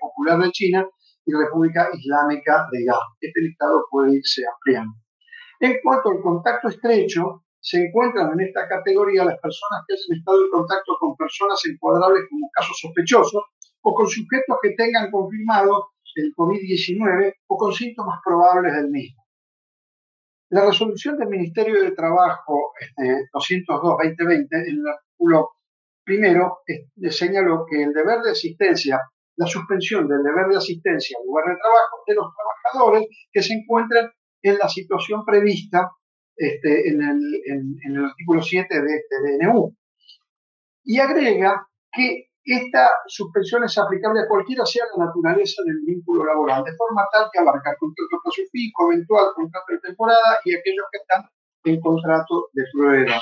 Popular 0.00 0.38
de 0.38 0.50
China 0.52 0.88
y 1.26 1.32
República 1.32 1.90
Islámica 1.92 2.66
de 2.70 2.82
Irán. 2.82 2.98
Este 3.20 3.40
listado 3.40 3.84
puede 3.90 4.16
irse 4.16 4.42
ampliando. 4.46 4.94
En 5.60 5.76
cuanto 5.82 6.10
al 6.10 6.20
contacto 6.22 6.68
estrecho, 6.68 7.42
se 7.60 7.84
encuentran 7.84 8.32
en 8.32 8.46
esta 8.46 8.68
categoría 8.68 9.24
las 9.24 9.40
personas 9.40 9.82
que 9.86 9.94
han 9.94 10.18
estado 10.18 10.44
en 10.44 10.50
contacto 10.50 10.96
con 11.00 11.16
personas 11.16 11.60
encuadrables 11.66 12.24
como 12.30 12.48
casos 12.52 12.78
sospechosos 12.80 13.42
o 13.82 13.94
con 13.94 14.06
sujetos 14.06 14.56
que 14.62 14.70
tengan 14.70 15.10
confirmado 15.10 15.88
el 16.14 16.32
COVID-19 16.34 17.34
o 17.48 17.56
con 17.56 17.72
síntomas 17.72 18.20
probables 18.24 18.72
del 18.74 18.88
mismo. 18.88 19.26
La 20.50 20.64
resolución 20.64 21.18
del 21.18 21.28
Ministerio 21.28 21.82
de 21.82 21.90
Trabajo 21.90 22.72
este, 22.80 23.28
202-2020, 23.32 24.46
en 24.52 24.78
el 24.78 24.86
artículo 24.86 25.50
primero, 26.04 26.58
señaló 27.10 27.66
que 27.68 27.82
el 27.82 27.92
deber 27.92 28.20
de 28.20 28.30
asistencia, 28.30 29.00
la 29.36 29.46
suspensión 29.46 30.08
del 30.08 30.22
deber 30.22 30.46
de 30.48 30.56
asistencia 30.56 31.18
al 31.18 31.26
lugar 31.26 31.44
de 31.46 31.60
trabajo 31.60 32.02
de 32.06 32.14
los 32.14 32.26
trabajadores 32.34 33.06
que 33.32 33.42
se 33.42 33.54
encuentran 33.54 34.10
en 34.42 34.58
la 34.58 34.68
situación 34.68 35.24
prevista 35.24 35.90
este, 36.36 36.88
en, 36.88 37.02
el, 37.02 37.20
en, 37.46 37.96
el, 37.96 38.04
artículo 38.04 38.42
7 38.42 38.82
de 38.82 38.96
este 38.96 39.16
DNU. 39.22 39.74
Y 40.84 40.98
agrega 40.98 41.66
que 41.92 42.28
esta 42.44 42.88
suspensión 43.08 43.64
es 43.64 43.76
aplicable 43.76 44.20
a 44.20 44.28
cualquiera 44.28 44.64
sea 44.64 44.84
la 44.96 45.06
naturaleza 45.06 45.62
del 45.64 45.80
vínculo 45.84 46.24
laboral, 46.24 46.62
de 46.62 46.76
forma 46.76 47.04
tal 47.12 47.28
que 47.32 47.40
abarca 47.40 47.74
contrato 47.78 48.20
plazo 48.22 48.42
fijo, 48.52 48.92
eventual, 48.92 49.32
contrato 49.34 49.72
de 49.72 49.80
temporada 49.80 50.38
y 50.44 50.54
aquellos 50.54 50.86
que 50.92 50.98
están 50.98 51.24
en 51.64 51.80
contrato 51.80 52.48
de 52.52 52.62
prueba. 52.72 53.20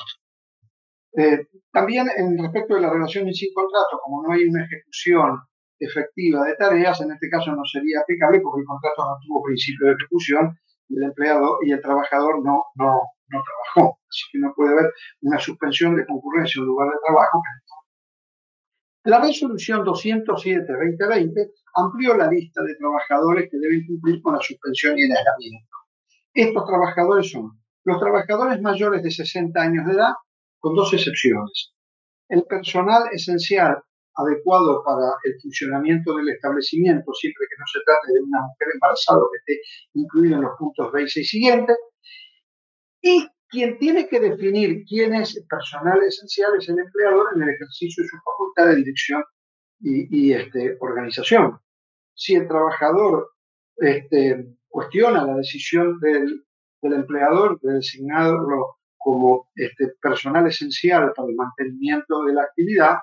Eh, 1.17 1.47
también 1.73 2.07
en 2.17 2.37
respecto 2.37 2.75
de 2.75 2.83
la 2.83 2.91
relación 2.91 3.33
sin 3.33 3.55
contrato, 3.55 3.99
como 4.03 4.23
no 4.25 4.35
hay 4.35 4.45
una 4.45 4.65
ejecución 4.65 5.39
efectiva 5.79 6.45
de 6.45 6.55
tareas, 6.57 7.01
en 7.01 7.13
este 7.13 7.29
caso 7.29 7.53
no 7.53 7.65
sería 7.65 8.01
aplicable 8.01 8.41
porque 8.41 8.61
el 8.61 8.67
contrato 8.67 9.05
no 9.05 9.17
tuvo 9.27 9.43
principio 9.43 9.89
de 9.89 9.95
ejecución 9.95 10.59
y 10.89 10.97
el 10.97 11.05
empleado 11.05 11.59
y 11.63 11.73
el 11.73 11.81
trabajador 11.81 12.45
no, 12.45 12.65
no, 12.77 13.01
no 13.29 13.43
trabajó. 13.43 13.99
Así 14.09 14.25
que 14.33 14.39
no 14.39 14.53
puede 14.55 14.73
haber 14.73 14.93
una 15.23 15.39
suspensión 15.39 15.97
de 15.97 16.07
concurrencia 16.07 16.61
en 16.61 16.67
lugar 16.67 16.89
de 16.89 16.99
trabajo 17.05 17.43
la 19.05 19.21
resolución 19.21 19.85
207-2020 19.85 21.51
amplió 21.75 22.17
la 22.17 22.27
lista 22.27 22.63
de 22.63 22.75
trabajadores 22.75 23.51
que 23.51 23.59
deben 23.59 23.87
cumplir 23.87 24.23
con 24.23 24.33
la 24.33 24.41
suspensión 24.41 24.99
y 24.99 25.03
el 25.03 25.11
aislamiento. 25.11 25.77
Estos 26.33 26.65
trabajadores 26.65 27.31
son 27.31 27.51
los 27.85 28.01
trabajadores 28.01 28.63
mayores 28.63 29.03
de 29.03 29.11
60 29.11 29.61
años 29.61 29.87
de 29.87 29.93
edad, 29.93 30.15
con 30.59 30.75
dos 30.75 30.95
excepciones. 30.95 31.75
El 32.31 32.45
personal 32.45 33.03
esencial 33.13 33.83
adecuado 34.17 34.83
para 34.85 35.13
el 35.25 35.41
funcionamiento 35.41 36.17
del 36.17 36.29
establecimiento, 36.29 37.13
siempre 37.15 37.47
que 37.49 37.57
no 37.59 37.65
se 37.73 37.81
trate 37.85 38.13
de 38.13 38.21
una 38.21 38.41
mujer 38.43 38.69
embarazada 38.75 39.21
que 39.33 39.53
esté 39.53 39.63
incluido 39.95 40.37
en 40.37 40.43
los 40.43 40.53
puntos 40.59 40.91
6 40.93 41.17
y 41.17 41.25
siguientes, 41.25 41.77
y 43.03 43.29
quien 43.49 43.79
tiene 43.79 44.09
que 44.09 44.19
definir 44.19 44.85
quién 44.89 45.15
es 45.15 45.45
personal 45.49 46.03
esencial 46.03 46.53
es 46.59 46.69
el 46.69 46.79
empleador 46.79 47.27
en 47.37 47.43
el 47.43 47.51
ejercicio 47.51 48.03
de 48.03 48.09
su 48.09 48.17
facultad 48.17 48.67
de 48.69 48.77
dirección 48.77 49.23
y, 49.81 50.33
este, 50.33 50.77
organización. 50.81 51.61
Si 52.15 52.35
el 52.35 52.49
trabajador 52.49 53.29
este, 53.77 54.57
cuestiona 54.69 55.25
la 55.25 55.37
decisión 55.37 56.01
del, 56.01 56.45
empleador 56.83 57.59
de 57.61 57.75
designarlo 57.75 58.77
como 58.97 59.49
este, 59.55 59.93
personal 60.01 60.47
esencial 60.47 61.13
para 61.15 61.29
el 61.29 61.35
mantenimiento 61.35 62.25
de 62.25 62.35
la 62.35 62.43
actividad, 62.43 62.97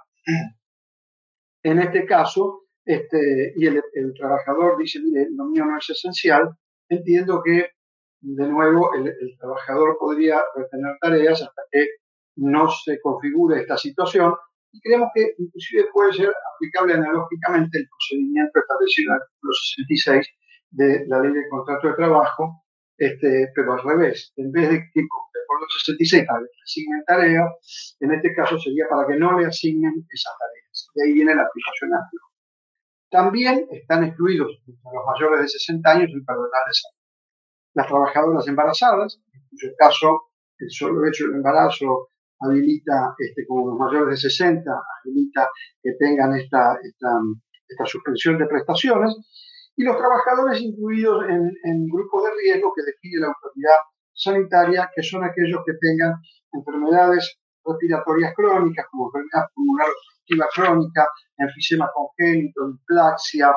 en 1.64 1.80
este 1.80 2.06
caso, 2.06 2.64
este, 2.86 3.54
y 3.56 3.68
el, 3.68 3.82
el, 3.94 4.14
trabajador 4.14 4.78
dice, 4.78 5.00
mire, 5.00 5.28
lo 5.36 5.46
mío 5.46 5.66
no 5.66 5.78
es 5.78 5.90
esencial, 5.90 6.50
entiendo 6.90 7.42
que 7.44 7.70
de 8.22 8.48
nuevo 8.48 8.94
el, 8.94 9.38
trabajador 9.40 9.98
podría 10.00 10.42
retener 10.56 10.96
tareas 11.02 11.42
hasta 11.42 11.62
que 11.72 11.86
no 12.38 12.70
se 12.70 13.00
configure 13.02 13.62
esta 13.62 13.78
situación 13.78 14.34
y 14.72 14.80
creemos 14.82 15.10
que 15.14 15.34
inclusive 15.38 15.88
puede 15.92 16.14
ser 16.14 16.32
aplicable 16.56 16.94
analógicamente 16.94 17.80
el 17.80 17.88
procedimiento 17.90 18.60
establecido 18.60 19.12
en 19.12 19.16
el 19.16 19.22
artículo 19.22 19.54
66 19.54 20.28
de 20.72 21.06
la 21.08 21.20
ley 21.20 21.34
de 21.34 21.50
contrato 21.50 21.88
de 21.90 21.94
trabajo, 21.96 22.64
este, 22.98 23.52
pero 23.54 23.74
al 23.74 23.84
revés, 23.84 24.32
en 24.38 24.52
vez 24.52 24.70
de 24.70 24.78
que 24.94 25.02
por 25.48 25.60
los 25.60 25.84
66 25.84 26.24
para 26.26 26.40
que 26.40 26.46
le 26.46 26.64
asignen 26.64 27.04
tareas, 27.06 27.98
en 28.00 28.14
este 28.14 28.34
caso 28.34 28.58
sería 28.60 28.86
para 28.90 29.08
que 29.08 29.18
no 29.18 29.38
le 29.38 29.48
asignen 29.48 29.94
esas 30.10 30.34
tareas. 30.40 30.61
De 30.94 31.04
ahí 31.04 31.14
viene 31.14 31.36
la 31.36 31.44
aplicación 31.44 31.94
amplia. 31.94 32.22
También 33.10 33.68
están 33.72 34.04
excluidos 34.04 34.62
los 34.68 35.06
mayores 35.06 35.42
de 35.42 35.48
60 35.50 35.90
años 35.90 36.10
el 36.14 36.24
personal 36.24 36.64
de 36.68 36.74
salud 36.74 37.02
las 37.74 37.88
trabajadoras 37.88 38.48
embarazadas, 38.48 39.20
en 39.34 39.42
cuyo 39.50 39.74
caso 39.78 40.22
el 40.58 40.70
solo 40.70 41.08
hecho 41.08 41.26
del 41.26 41.36
embarazo 41.36 42.10
habilita, 42.40 43.16
este, 43.18 43.46
como 43.48 43.70
los 43.70 43.80
mayores 43.80 44.16
de 44.16 44.30
60, 44.30 44.72
habilita 44.72 45.50
que 45.82 45.92
tengan 46.00 46.36
esta, 46.36 46.78
esta, 46.84 47.10
esta 47.68 47.86
suspensión 47.86 48.38
de 48.38 48.48
prestaciones, 48.48 49.16
y 49.76 49.84
los 49.84 49.98
trabajadores 49.98 50.62
incluidos 50.62 51.24
en, 51.30 51.88
grupos 51.88 52.24
de 52.24 52.30
riesgo 52.42 52.74
que 52.76 52.84
define 52.84 53.22
la 53.22 53.28
autoridad 53.28 53.80
sanitaria, 54.14 54.92
que 54.94 55.02
son 55.02 55.24
aquellos 55.24 55.62
que 55.66 55.74
tengan 55.80 56.14
enfermedades 56.52 57.40
respiratorias 57.64 58.34
crónicas, 58.36 58.86
como 58.92 59.08
enfermedad 59.08 59.48
pulmonar 59.54 59.88
crónica, 60.54 61.08
enfisema 61.38 61.90
congénito, 61.94 62.72
displaxia, 62.72 63.52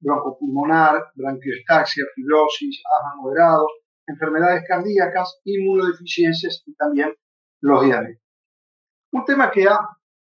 broncopulmonar, 0.00 1.12
bronquiostaxia, 1.14 2.04
fibrosis, 2.14 2.82
asma 2.98 3.22
moderado, 3.22 3.66
enfermedades 4.06 4.64
cardíacas, 4.68 5.40
inmunodeficiencias 5.44 6.62
y 6.66 6.74
también 6.74 7.14
los 7.62 7.84
diabetes. 7.84 8.22
Un 9.12 9.24
tema 9.24 9.50
que 9.50 9.64
ha 9.64 9.78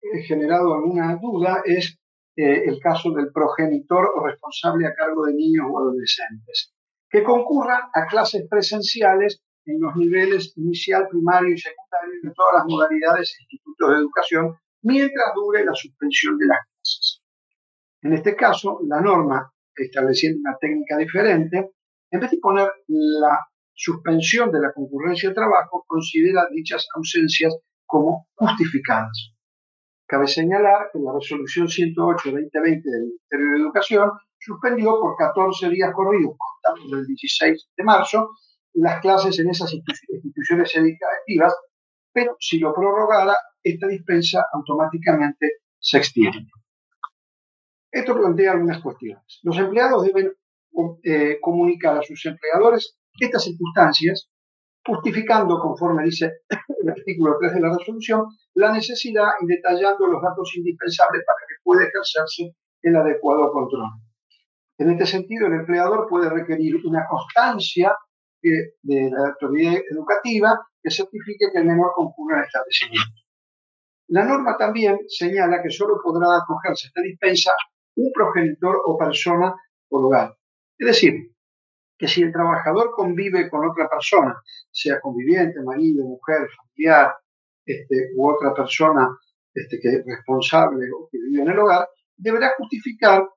eh, 0.01 0.21
generado 0.23 0.73
alguna 0.73 1.17
duda 1.21 1.61
es 1.65 1.97
eh, 2.35 2.63
el 2.65 2.79
caso 2.79 3.11
del 3.11 3.31
progenitor 3.31 4.11
o 4.15 4.25
responsable 4.25 4.87
a 4.87 4.93
cargo 4.93 5.25
de 5.25 5.33
niños 5.33 5.67
o 5.71 5.79
adolescentes, 5.79 6.73
que 7.09 7.23
concurra 7.23 7.89
a 7.93 8.05
clases 8.07 8.47
presenciales 8.49 9.41
en 9.65 9.79
los 9.79 9.95
niveles 9.95 10.53
inicial, 10.57 11.07
primario 11.09 11.53
y 11.53 11.57
secundario 11.57 12.13
de 12.21 12.31
todas 12.35 12.53
las 12.55 12.65
modalidades 12.67 13.35
e 13.37 13.43
institutos 13.43 13.89
de 13.89 13.95
educación 13.95 14.57
mientras 14.83 15.33
dure 15.35 15.65
la 15.65 15.73
suspensión 15.73 16.37
de 16.37 16.47
las 16.47 16.59
clases. 16.59 17.21
En 18.01 18.13
este 18.13 18.35
caso, 18.35 18.79
la 18.87 19.01
norma, 19.01 19.51
estableciendo 19.75 20.39
una 20.39 20.57
técnica 20.59 20.97
diferente, 20.97 21.71
en 22.11 22.19
vez 22.19 22.31
de 22.31 22.37
poner 22.37 22.69
la 22.87 23.39
suspensión 23.73 24.51
de 24.51 24.59
la 24.59 24.71
concurrencia 24.71 25.29
de 25.29 25.35
trabajo, 25.35 25.83
considera 25.87 26.47
dichas 26.51 26.87
ausencias 26.95 27.55
como 27.85 28.27
justificadas. 28.35 29.33
Cabe 30.05 30.27
señalar 30.27 30.89
que 30.91 30.99
la 30.99 31.13
resolución 31.13 31.67
108-2020 31.67 32.83
del 32.83 33.03
Ministerio 33.05 33.51
de 33.51 33.57
Educación 33.57 34.11
suspendió 34.37 34.99
por 34.99 35.15
14 35.15 35.69
días 35.69 35.91
corridos, 35.93 36.35
contando 36.37 36.97
del 36.97 37.07
16 37.07 37.69
de 37.75 37.83
marzo, 37.83 38.29
las 38.73 38.99
clases 39.01 39.39
en 39.39 39.49
esas 39.49 39.73
instituciones 39.73 40.75
educativas, 40.75 41.55
pero 42.11 42.35
si 42.39 42.59
lo 42.59 42.73
prorrogara, 42.73 43.35
esta 43.63 43.87
dispensa 43.87 44.45
automáticamente 44.51 45.53
se 45.79 45.97
extiende. 45.97 46.49
Esto 47.91 48.15
plantea 48.15 48.53
algunas 48.53 48.81
cuestiones. 48.81 49.39
Los 49.43 49.57
empleados 49.57 50.03
deben 50.05 50.33
eh, 51.03 51.37
comunicar 51.39 51.97
a 51.97 52.01
sus 52.01 52.25
empleadores 52.25 52.97
estas 53.19 53.43
circunstancias, 53.43 54.29
justificando, 54.85 55.59
conforme 55.59 56.03
dice 56.03 56.31
el 56.49 56.89
artículo 56.89 57.37
3 57.39 57.53
de 57.53 57.59
la 57.61 57.77
resolución, 57.77 58.25
la 58.55 58.73
necesidad 58.73 59.29
y 59.41 59.45
detallando 59.45 60.07
los 60.07 60.21
datos 60.21 60.51
indispensables 60.55 61.23
para 61.25 61.37
que 61.47 61.55
pueda 61.63 61.83
ejercerse 61.83 62.55
el 62.81 62.95
adecuado 62.95 63.51
control. 63.51 63.89
En 64.79 64.89
este 64.91 65.05
sentido, 65.05 65.47
el 65.47 65.53
empleador 65.53 66.07
puede 66.09 66.29
requerir 66.29 66.75
una 66.85 67.05
constancia 67.07 67.95
de 68.41 69.11
la 69.11 69.29
autoridad 69.29 69.75
educativa 69.89 70.59
que 70.81 70.91
certifique 70.91 71.45
que 71.53 71.59
el 71.59 71.65
menor 71.65 71.93
concurre 71.95 72.39
al 72.39 72.45
establecimiento. 72.45 73.22
La 74.13 74.23
norma 74.25 74.55
también 74.55 74.99
señala 75.07 75.59
que 75.63 75.71
solo 75.71 75.95
podrá 76.03 76.27
acogerse 76.37 76.85
a 76.85 76.89
esta 76.89 77.01
dispensa 77.01 77.51
un 77.95 78.11
progenitor 78.13 78.75
o 78.85 78.95
persona 78.95 79.55
por 79.89 80.05
hogar. 80.05 80.37
Es 80.77 80.87
decir, 80.87 81.13
que 81.97 82.07
si 82.07 82.21
el 82.21 82.31
trabajador 82.31 82.91
convive 82.91 83.49
con 83.49 83.67
otra 83.67 83.89
persona, 83.89 84.35
sea 84.71 84.99
conviviente, 84.99 85.63
marido, 85.63 86.05
mujer, 86.05 86.47
familiar, 86.55 87.15
este, 87.65 88.11
u 88.15 88.29
otra 88.29 88.53
persona 88.53 89.17
este, 89.51 89.79
que 89.79 89.89
es 89.89 90.05
responsable 90.05 90.91
o 90.95 91.09
que 91.11 91.17
vive 91.17 91.41
en 91.41 91.49
el 91.49 91.57
hogar, 91.57 91.87
deberá 92.15 92.53
justificar, 92.55 93.27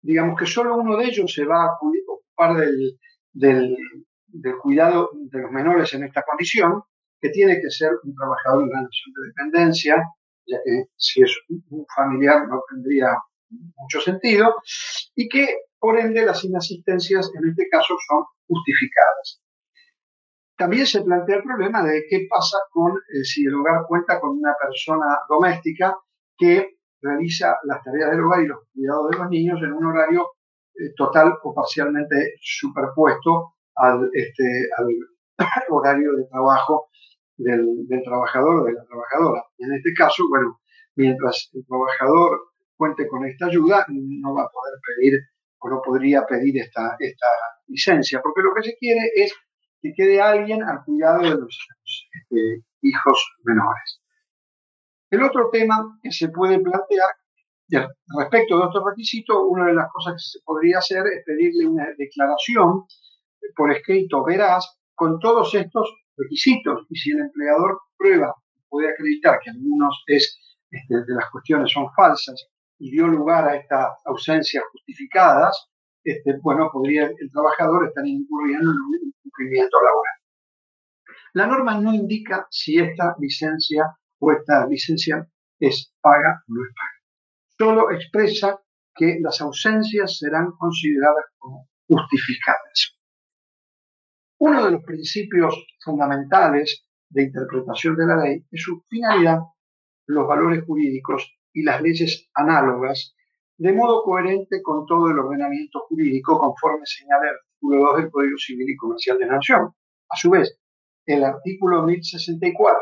digamos, 0.00 0.38
que 0.38 0.46
solo 0.46 0.76
uno 0.76 0.98
de 0.98 1.06
ellos 1.06 1.32
se 1.34 1.44
va 1.44 1.64
a 1.64 1.76
ocupar 1.80 2.58
del, 2.58 2.96
del 3.32 4.56
cuidado 4.62 5.10
de 5.14 5.40
los 5.40 5.50
menores 5.50 5.92
en 5.94 6.04
esta 6.04 6.22
condición, 6.22 6.80
que 7.22 7.30
tiene 7.30 7.60
que 7.60 7.70
ser 7.70 7.92
un 8.02 8.14
trabajador 8.14 8.64
en 8.64 8.70
relación 8.70 9.14
de 9.14 9.26
dependencia, 9.28 9.96
ya 10.44 10.58
que 10.64 10.86
si 10.96 11.22
es 11.22 11.32
un 11.48 11.86
familiar 11.94 12.48
no 12.48 12.60
tendría 12.68 13.16
mucho 13.48 14.00
sentido, 14.00 14.56
y 15.14 15.28
que 15.28 15.46
por 15.78 15.98
ende 15.98 16.26
las 16.26 16.42
inasistencias 16.44 17.30
en 17.34 17.50
este 17.50 17.68
caso 17.70 17.94
son 18.08 18.24
justificadas. 18.48 19.40
También 20.56 20.86
se 20.86 21.02
plantea 21.02 21.36
el 21.36 21.42
problema 21.42 21.82
de 21.82 22.04
qué 22.08 22.26
pasa 22.28 22.58
con 22.70 22.92
eh, 22.92 23.24
si 23.24 23.44
el 23.44 23.54
hogar 23.54 23.84
cuenta 23.88 24.20
con 24.20 24.30
una 24.38 24.54
persona 24.60 25.18
doméstica 25.28 25.96
que 26.36 26.76
realiza 27.00 27.56
las 27.64 27.82
tareas 27.82 28.10
del 28.10 28.20
hogar 28.20 28.42
y 28.42 28.46
los 28.46 28.58
cuidados 28.72 29.10
de 29.10 29.18
los 29.18 29.30
niños 29.30 29.60
en 29.62 29.72
un 29.72 29.86
horario 29.86 30.30
eh, 30.74 30.92
total 30.96 31.34
o 31.42 31.54
parcialmente 31.54 32.34
superpuesto 32.40 33.54
al, 33.74 34.08
este, 34.12 34.68
al 34.76 34.86
horario 35.70 36.12
de 36.16 36.24
trabajo 36.26 36.90
del, 37.36 37.86
trabajador 38.04 38.62
o 38.62 38.64
de 38.64 38.72
la 38.72 38.84
trabajadora. 38.84 39.42
en 39.58 39.74
este 39.74 39.92
caso, 39.94 40.22
bueno, 40.28 40.60
mientras 40.96 41.50
el 41.54 41.64
trabajador 41.66 42.40
cuente 42.76 43.06
con 43.06 43.26
esta 43.26 43.46
ayuda, 43.46 43.86
no 43.88 44.34
va 44.34 44.42
a 44.42 44.48
poder 44.48 44.74
pedir 44.86 45.18
o 45.58 45.70
no 45.70 45.80
podría 45.84 46.26
pedir 46.26 46.58
esta, 46.58 46.96
esta 46.98 47.26
licencia, 47.66 48.20
porque 48.22 48.42
lo 48.42 48.54
que 48.54 48.62
se 48.62 48.76
quiere 48.76 49.10
es 49.14 49.32
que 49.80 49.92
quede 49.96 50.20
alguien 50.20 50.62
al 50.62 50.84
cuidado 50.84 51.22
de 51.22 51.30
los 51.30 51.68
este, 52.12 52.64
hijos 52.82 53.34
menores. 53.44 54.00
El 55.10 55.22
otro 55.22 55.50
tema 55.50 55.98
que 56.02 56.10
se 56.10 56.28
puede 56.28 56.58
plantear 56.58 57.10
respecto 58.18 58.58
de 58.58 58.64
estos 58.66 58.84
requisitos, 58.84 59.36
una 59.48 59.66
de 59.66 59.74
las 59.74 59.90
cosas 59.92 60.14
que 60.14 60.38
se 60.38 60.44
podría 60.44 60.78
hacer 60.78 61.02
es 61.06 61.24
pedirle 61.24 61.66
una 61.66 61.86
declaración 61.96 62.84
por 63.56 63.72
escrito 63.72 64.24
veraz 64.24 64.78
con 64.94 65.18
todos 65.18 65.54
estos 65.54 65.90
requisitos 66.16 66.86
y 66.88 66.96
si 66.96 67.10
el 67.12 67.20
empleador 67.20 67.80
prueba, 67.96 68.34
puede 68.68 68.90
acreditar 68.90 69.38
que 69.42 69.50
algunos 69.50 70.02
es, 70.06 70.38
este, 70.70 70.94
de 70.94 71.14
las 71.14 71.30
cuestiones 71.30 71.70
son 71.70 71.86
falsas 71.94 72.48
y 72.78 72.90
dio 72.90 73.06
lugar 73.06 73.48
a 73.48 73.56
estas 73.56 73.90
ausencias 74.06 74.64
justificadas, 74.72 75.68
este, 76.02 76.38
bueno, 76.42 76.70
podría 76.72 77.04
el 77.06 77.30
trabajador 77.30 77.86
estar 77.86 78.06
incurriendo 78.06 78.70
en 78.70 78.76
un 78.76 78.94
incumplimiento 78.94 79.76
laboral. 79.76 80.14
La 81.34 81.46
norma 81.46 81.80
no 81.80 81.94
indica 81.94 82.46
si 82.50 82.78
esta 82.78 83.14
licencia 83.18 83.96
o 84.18 84.32
esta 84.32 84.66
licencia 84.66 85.26
es 85.60 85.94
paga 86.00 86.42
o 86.48 86.54
no 86.54 86.64
es 86.64 86.74
paga. 86.74 87.02
Solo 87.58 87.90
expresa 87.92 88.60
que 88.94 89.18
las 89.20 89.40
ausencias 89.40 90.18
serán 90.18 90.52
consideradas 90.58 91.26
como 91.38 91.68
justificadas. 91.88 92.98
Uno 94.44 94.64
de 94.64 94.72
los 94.72 94.82
principios 94.82 95.54
fundamentales 95.84 96.84
de 97.08 97.22
interpretación 97.22 97.94
de 97.94 98.06
la 98.06 98.16
ley 98.16 98.44
es 98.50 98.60
su 98.60 98.82
finalidad, 98.90 99.38
los 100.08 100.26
valores 100.26 100.64
jurídicos 100.64 101.32
y 101.52 101.62
las 101.62 101.80
leyes 101.80 102.28
análogas, 102.34 103.14
de 103.56 103.72
modo 103.72 104.02
coherente 104.02 104.60
con 104.60 104.84
todo 104.84 105.12
el 105.12 105.18
ordenamiento 105.20 105.84
jurídico 105.88 106.40
conforme 106.40 106.84
señala 106.86 107.22
el 107.22 107.36
artículo 107.36 107.92
2 107.92 107.96
del 107.98 108.10
Código 108.10 108.36
Civil 108.36 108.68
y 108.68 108.76
Comercial 108.76 109.16
de 109.18 109.26
la 109.26 109.34
Nación. 109.34 109.70
A 110.10 110.16
su 110.16 110.30
vez, 110.30 110.58
el 111.06 111.22
artículo 111.22 111.84
1064 111.84 112.80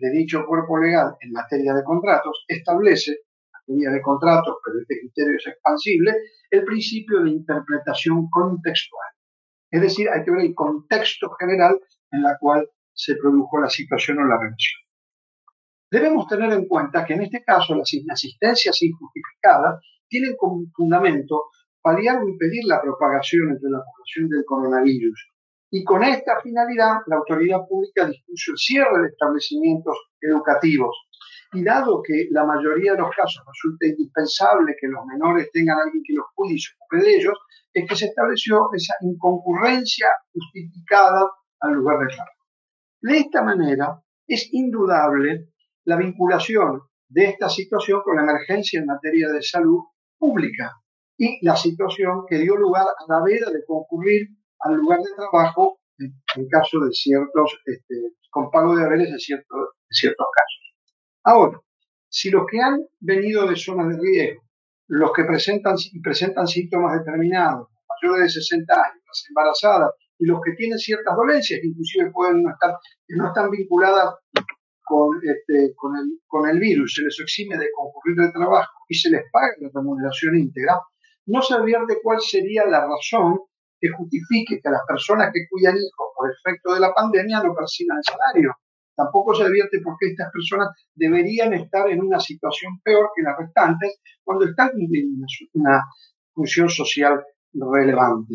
de 0.00 0.10
dicho 0.10 0.44
cuerpo 0.44 0.76
legal 0.76 1.16
en 1.22 1.32
materia 1.32 1.72
de 1.72 1.84
contratos 1.84 2.44
establece, 2.46 3.12
en 3.12 3.76
materia 3.76 3.90
de 3.92 4.02
contratos, 4.02 4.58
pero 4.62 4.78
este 4.78 5.00
criterio 5.00 5.38
es 5.38 5.46
expansible, 5.46 6.12
el 6.50 6.64
principio 6.64 7.22
de 7.22 7.30
interpretación 7.30 8.28
contextual. 8.28 9.08
Es 9.70 9.80
decir, 9.80 10.08
hay 10.08 10.24
que 10.24 10.30
ver 10.30 10.40
el 10.40 10.54
contexto 10.54 11.30
general 11.38 11.78
en 12.10 12.20
el 12.20 12.32
cual 12.40 12.68
se 12.92 13.16
produjo 13.16 13.60
la 13.60 13.68
situación 13.68 14.18
o 14.18 14.24
la 14.24 14.38
relación. 14.38 14.80
Debemos 15.90 16.26
tener 16.26 16.52
en 16.52 16.66
cuenta 16.66 17.04
que 17.04 17.14
en 17.14 17.22
este 17.22 17.42
caso 17.44 17.74
las 17.74 17.92
inasistencias 17.94 18.82
injustificadas 18.82 19.80
tienen 20.08 20.36
como 20.36 20.64
fundamento 20.74 21.44
paliar 21.80 22.18
o 22.18 22.28
impedir 22.28 22.64
la 22.66 22.82
propagación 22.82 23.50
entre 23.50 23.70
la 23.70 23.82
población 23.84 24.28
del 24.28 24.44
coronavirus. 24.44 25.32
Y 25.70 25.84
con 25.84 26.02
esta 26.02 26.40
finalidad, 26.42 26.98
la 27.06 27.16
autoridad 27.16 27.60
pública 27.68 28.06
dispuso 28.06 28.52
el 28.52 28.58
cierre 28.58 29.02
de 29.02 29.08
establecimientos 29.08 29.96
educativos. 30.20 31.07
Y 31.52 31.64
dado 31.64 32.02
que 32.02 32.28
la 32.30 32.44
mayoría 32.44 32.92
de 32.92 32.98
los 32.98 33.10
casos 33.16 33.42
resulta 33.46 33.86
indispensable 33.86 34.76
que 34.78 34.88
los 34.88 35.04
menores 35.06 35.50
tengan 35.52 35.78
alguien 35.78 36.02
que 36.06 36.14
los 36.14 36.26
cuide 36.34 36.54
y 36.54 36.58
se 36.58 36.74
ocupe 36.74 37.04
de 37.04 37.16
ellos, 37.16 37.38
es 37.72 37.88
que 37.88 37.96
se 37.96 38.06
estableció 38.06 38.68
esa 38.74 38.94
inconcurrencia 39.00 40.08
justificada 40.32 41.30
al 41.60 41.72
lugar 41.72 42.00
de 42.00 42.14
trabajo. 42.14 42.38
De 43.00 43.18
esta 43.18 43.42
manera, 43.42 44.02
es 44.26 44.52
indudable 44.52 45.48
la 45.84 45.96
vinculación 45.96 46.82
de 47.08 47.24
esta 47.24 47.48
situación 47.48 48.02
con 48.04 48.16
la 48.16 48.22
emergencia 48.22 48.80
en 48.80 48.86
materia 48.86 49.28
de 49.28 49.42
salud 49.42 49.80
pública 50.18 50.72
y 51.16 51.44
la 51.44 51.56
situación 51.56 52.24
que 52.28 52.38
dio 52.38 52.56
lugar 52.56 52.84
a 52.86 53.12
la 53.12 53.22
veda 53.24 53.50
de 53.50 53.64
concurrir 53.66 54.28
al 54.60 54.74
lugar 54.74 55.00
de 55.00 55.14
trabajo 55.16 55.80
en, 55.98 56.48
caso 56.48 56.78
de 56.80 56.92
ciertos, 56.92 57.58
este, 57.64 57.94
con 58.30 58.50
pago 58.50 58.76
de 58.76 58.84
haberes 58.84 59.08
en 59.08 59.18
ciertos 59.18 59.68
casos. 59.90 60.67
Ahora, 61.28 61.60
si 62.08 62.30
los 62.30 62.46
que 62.50 62.58
han 62.58 62.80
venido 63.00 63.46
de 63.46 63.54
zonas 63.54 63.88
de 63.90 64.00
riesgo 64.00 64.42
los 64.86 65.12
que 65.12 65.24
presentan 65.24 65.76
y 65.92 66.00
presentan 66.00 66.46
síntomas 66.46 66.98
determinados, 66.98 67.68
mayores 68.00 68.34
de 68.34 68.40
60 68.40 68.72
años, 68.72 69.02
las 69.06 69.24
embarazadas 69.28 69.90
y 70.18 70.24
los 70.24 70.40
que 70.42 70.52
tienen 70.52 70.78
ciertas 70.78 71.14
dolencias, 71.14 71.60
inclusive 71.62 72.10
pueden 72.12 72.42
no 72.42 72.50
estar, 72.50 72.78
no 73.08 73.26
están 73.26 73.50
vinculadas 73.50 74.14
con, 74.82 75.20
este, 75.22 75.74
con, 75.76 75.98
el, 75.98 76.18
con 76.26 76.48
el 76.48 76.58
virus, 76.58 76.94
se 76.94 77.02
les 77.02 77.20
exime 77.20 77.58
de 77.58 77.68
concurrir 77.76 78.18
al 78.22 78.32
trabajo 78.32 78.72
y 78.88 78.94
se 78.94 79.10
les 79.10 79.24
paga 79.30 79.52
la 79.60 79.68
remuneración 79.74 80.34
íntegra, 80.34 80.80
no 81.26 81.42
se 81.42 81.56
advierte 81.56 81.98
cuál 82.02 82.22
sería 82.22 82.64
la 82.64 82.86
razón 82.86 83.38
que 83.78 83.90
justifique 83.90 84.60
que 84.62 84.70
las 84.70 84.80
personas 84.88 85.30
que 85.34 85.46
cuidan 85.50 85.76
hijos 85.76 86.08
por 86.16 86.30
efecto 86.32 86.72
de 86.72 86.80
la 86.80 86.94
pandemia 86.94 87.42
no 87.42 87.54
perciban 87.54 87.98
el 87.98 88.04
salario. 88.04 88.54
Tampoco 88.98 89.32
se 89.32 89.44
advierte 89.44 89.80
por 89.80 89.96
qué 89.96 90.08
estas 90.08 90.32
personas 90.32 90.70
deberían 90.92 91.52
estar 91.54 91.88
en 91.88 92.02
una 92.02 92.18
situación 92.18 92.80
peor 92.82 93.10
que 93.14 93.22
las 93.22 93.38
restantes 93.38 94.00
cuando 94.24 94.44
están 94.44 94.70
cumpliendo 94.72 95.24
una 95.54 95.84
función 96.34 96.68
social 96.68 97.24
relevante. 97.54 98.34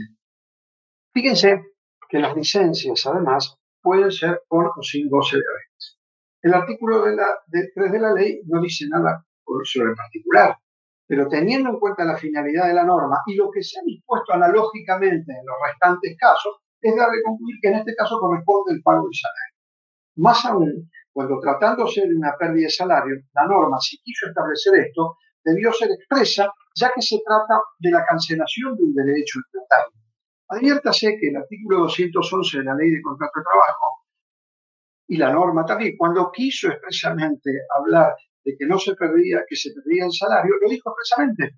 Fíjense 1.14 1.64
que 2.08 2.20
las 2.20 2.34
licencias, 2.34 3.06
además, 3.06 3.58
pueden 3.82 4.10
ser 4.10 4.42
con 4.48 4.68
o 4.68 4.82
sin 4.82 5.10
goce 5.10 5.36
de 5.36 5.44
haberes. 5.44 6.00
El 6.42 6.54
artículo 6.54 7.04
de 7.04 7.12
de 7.48 7.72
3 7.76 7.92
de 7.92 8.00
la 8.00 8.14
ley 8.14 8.40
no 8.46 8.62
dice 8.62 8.86
nada 8.88 9.26
sobre 9.66 9.90
el 9.90 9.96
particular, 9.96 10.58
pero 11.06 11.28
teniendo 11.28 11.72
en 11.72 11.80
cuenta 11.80 12.06
la 12.06 12.16
finalidad 12.16 12.68
de 12.68 12.74
la 12.74 12.86
norma 12.86 13.18
y 13.28 13.36
lo 13.36 13.52
que 13.52 13.62
se 13.62 13.80
ha 13.80 13.84
dispuesto 13.86 14.32
analógicamente 14.32 15.34
en 15.34 15.46
los 15.46 15.58
restantes 15.62 16.16
casos, 16.18 16.56
es 16.80 16.96
darle 16.96 17.22
concluir 17.22 17.58
que 17.62 17.68
en 17.68 17.76
este 17.76 17.96
caso 17.96 18.18
corresponde 18.18 18.72
el 18.74 18.82
pago 18.82 19.04
del 19.04 19.14
salario. 19.14 19.53
Más 20.16 20.46
aún, 20.46 20.90
cuando 21.12 21.40
tratándose 21.40 22.02
de 22.02 22.16
una 22.16 22.36
pérdida 22.38 22.66
de 22.66 22.70
salario, 22.70 23.16
la 23.34 23.46
norma, 23.46 23.78
si 23.80 23.98
quiso 24.02 24.28
establecer 24.28 24.76
esto, 24.80 25.18
debió 25.44 25.72
ser 25.74 25.90
expresa, 25.92 26.52
ya 26.76 26.92
que 26.94 27.02
se 27.02 27.20
trata 27.26 27.62
de 27.80 27.92
la 27.92 28.06
cancelación 28.06 28.76
de 28.76 28.84
un 28.84 28.94
derecho 28.94 29.40
tributario. 29.52 29.92
Adviértase 30.50 31.18
que 31.20 31.30
el 31.30 31.38
artículo 31.38 31.80
211 31.82 32.58
de 32.60 32.64
la 32.64 32.76
Ley 32.76 32.92
de 32.92 33.02
Contrato 33.02 33.40
de 33.40 33.44
Trabajo 33.44 34.04
y 35.08 35.18
la 35.18 35.32
norma 35.32 35.66
también, 35.66 35.96
cuando 35.98 36.32
quiso 36.32 36.70
expresamente 36.70 37.52
hablar 37.78 38.16
de 38.44 38.56
que 38.58 38.66
no 38.66 38.80
se 38.80 38.96
perdía, 38.96 39.44
que 39.48 39.56
se 39.56 39.72
perdía 39.74 40.06
el 40.06 40.12
salario, 40.12 40.56
lo 40.62 40.70
dijo 40.70 40.92
expresamente. 40.92 41.58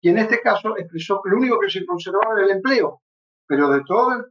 Y 0.00 0.08
en 0.10 0.18
este 0.18 0.40
caso 0.40 0.76
expresó 0.76 1.20
que 1.22 1.30
lo 1.30 1.38
único 1.38 1.58
que 1.58 1.70
se 1.70 1.84
conservaba 1.84 2.34
era 2.36 2.46
el 2.46 2.56
empleo, 2.56 3.02
pero 3.46 3.70
de 3.70 3.82
todo 3.86 4.12
el 4.12 4.24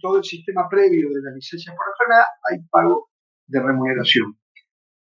todo 0.00 0.18
el 0.18 0.24
sistema 0.24 0.68
previo 0.68 1.08
de 1.10 1.22
la 1.22 1.34
licencia 1.34 1.74
por 1.74 1.86
enfermedad, 1.92 2.26
hay 2.50 2.58
pago 2.70 3.08
de 3.46 3.60
remuneración. 3.60 4.38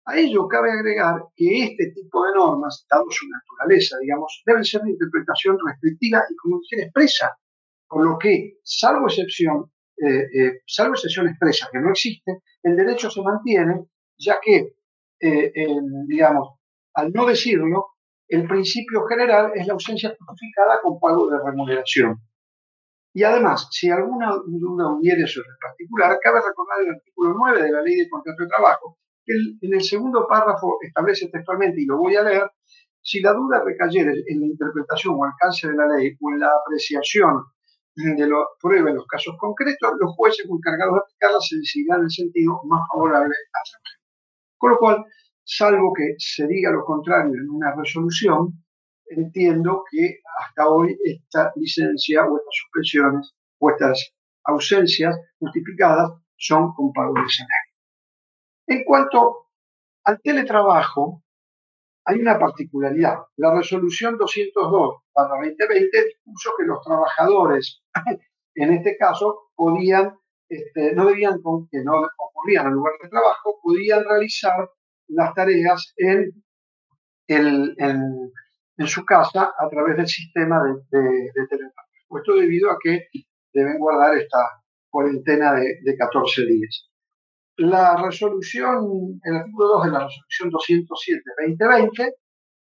A 0.05 0.19
ello 0.19 0.49
cabe 0.49 0.73
agregar 0.73 1.15
que 1.37 1.65
este 1.65 1.93
tipo 1.95 2.25
de 2.25 2.33
normas, 2.35 2.85
dado 2.91 3.05
su 3.09 3.27
naturaleza, 3.29 3.99
digamos, 4.01 4.43
deben 4.45 4.65
ser 4.65 4.83
de 4.83 4.91
interpretación 4.91 5.57
restrictiva 5.65 6.25
y 6.29 6.59
dice 6.59 6.85
expresa, 6.85 7.37
por 7.89 8.05
lo 8.05 8.19
que, 8.19 8.59
salvo 8.65 9.07
excepción, 9.07 9.71
eh, 9.97 10.27
eh, 10.35 10.61
salvo 10.67 10.95
excepción 10.95 11.29
expresa 11.29 11.69
que 11.71 11.79
no 11.79 11.91
existe, 11.91 12.43
el 12.65 12.77
derecho 12.77 13.11
se 13.11 13.23
mantiene, 13.23 13.85
ya 14.19 14.39
que, 14.43 14.75
eh, 15.21 15.53
digamos, 16.09 16.59
al 16.95 17.13
no 17.13 17.25
decirlo, 17.27 17.93
el 18.29 18.49
principio 18.49 19.05
general 19.07 19.53
es 19.55 19.67
la 19.67 19.75
ausencia 19.75 20.17
justificada 20.19 20.81
con 20.83 20.99
pago 20.99 21.31
de 21.31 21.39
remuneración. 21.39 22.17
Y 23.15 23.25
además, 23.25 23.69
si 23.71 23.91
alguna 23.91 24.31
duda 24.47 24.89
hubiere 24.89 25.27
sobre 25.27 25.49
el 25.49 25.59
particular, 25.61 26.19
cabe 26.23 26.41
recordar 26.41 26.81
el 26.83 26.95
artículo 26.95 27.35
9 27.37 27.63
de 27.63 27.73
la 27.73 27.83
Ley 27.83 27.97
de 27.97 28.09
Contrato 28.09 28.43
de 28.43 28.49
Trabajo, 28.49 28.99
que 29.25 29.35
en 29.61 29.75
el 29.75 29.83
segundo 29.83 30.27
párrafo 30.27 30.79
establece 30.81 31.29
textualmente, 31.29 31.83
y 31.83 31.87
lo 31.87 31.99
voy 31.99 32.17
a 32.17 32.23
leer, 32.23 32.51
si 33.03 33.21
la 33.21 33.33
duda 33.33 33.63
recayere 33.65 34.13
en 34.29 34.41
la 34.41 34.47
interpretación 34.47 35.15
o 35.19 35.25
alcance 35.25 35.69
de 35.69 35.75
la 35.75 35.89
ley 35.89 36.17
o 36.21 36.31
en 36.31 36.39
la 36.39 36.51
apreciación 36.65 37.45
de 37.95 38.27
lo 38.27 38.47
prueba 38.61 38.89
en 38.89 38.97
los 38.97 39.07
casos 39.07 39.35
concretos, 39.39 39.93
los 40.01 40.15
jueces 40.17 40.47
encargados 40.49 40.95
de 40.95 41.01
aplicarla 41.01 41.41
se 41.41 41.57
decidirán 41.57 41.99
en 41.99 42.05
el 42.05 42.11
sentido 42.11 42.61
más 42.65 42.81
favorable 42.91 43.27
a 43.27 43.59
la 43.59 43.81
Con 44.57 44.71
lo 44.71 44.79
cual, 44.79 45.05
salvo 45.45 45.93
que 45.93 46.15
se 46.17 46.47
diga 46.47 46.71
lo 46.71 46.85
contrario 46.85 47.35
en 47.35 47.51
una 47.51 47.75
resolución, 47.75 48.62
entiendo 49.17 49.85
que 49.91 50.21
hasta 50.41 50.69
hoy 50.69 50.97
esta 51.05 51.53
licencia 51.57 52.25
o 52.25 52.37
estas 52.37 52.55
suspensiones 52.63 53.35
o 53.59 53.71
estas 53.71 54.15
ausencias 54.45 55.17
justificadas 55.39 56.11
son 56.37 56.73
con 56.75 56.93
pago 56.93 57.15
de 57.15 57.29
salario. 57.29 57.73
En 58.67 58.85
cuanto 58.85 59.49
al 60.05 60.21
teletrabajo, 60.21 61.23
hay 62.05 62.21
una 62.21 62.39
particularidad. 62.39 63.19
La 63.37 63.55
resolución 63.55 64.19
202 64.19 65.03
para 65.13 65.29
2020 65.29 66.05
dispuso 66.05 66.51
que 66.59 66.65
los 66.65 66.83
trabajadores, 66.85 67.83
en 68.55 68.73
este 68.73 68.97
caso, 68.97 69.51
podían, 69.55 70.19
este, 70.49 70.95
no 70.95 71.07
debían, 71.07 71.39
que 71.71 71.85
no 71.85 72.09
concurrían 72.17 72.67
al 72.67 72.73
lugar 72.73 72.95
de 73.03 73.09
trabajo, 73.09 73.61
podían 73.63 74.05
realizar 74.05 74.69
las 75.09 75.35
tareas 75.35 75.93
en 75.97 76.33
el, 77.29 77.77
en 78.83 78.89
su 78.89 79.05
casa 79.05 79.53
a 79.57 79.69
través 79.69 79.97
del 79.97 80.07
sistema 80.07 80.61
de, 80.63 80.99
de, 80.99 81.47
teletrabajo. 81.49 82.19
Esto 82.19 82.35
debido 82.35 82.71
a 82.71 82.77
que 82.83 83.07
deben 83.55 83.79
guardar 83.79 84.17
esta 84.19 84.39
cuarentena 84.91 85.55
de, 85.55 85.79
de 85.83 85.97
14 85.97 86.47
días. 86.47 86.91
La 87.57 87.97
resolución, 87.97 89.21
el 89.23 89.37
artículo 89.37 89.69
2 89.79 89.85
de 89.85 89.91
la 89.91 90.07
resolución 90.07 90.51
207-2020 90.51 92.13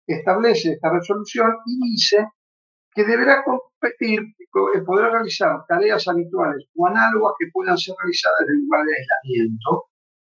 establece 0.06 0.72
esta 0.72 0.90
resolución 0.92 1.50
y 1.66 1.90
dice 1.90 2.26
que 2.94 3.04
deberá 3.04 3.42
competir, 3.42 4.20
poder 4.86 5.10
realizar 5.10 5.64
tareas 5.66 6.06
habituales 6.06 6.66
o 6.76 6.86
análogas 6.86 7.34
que 7.38 7.46
puedan 7.52 7.76
ser 7.76 7.94
realizadas 7.98 8.40
en 8.48 8.64
lugar 8.64 8.84
de 8.84 8.92
aislamiento 8.94 9.86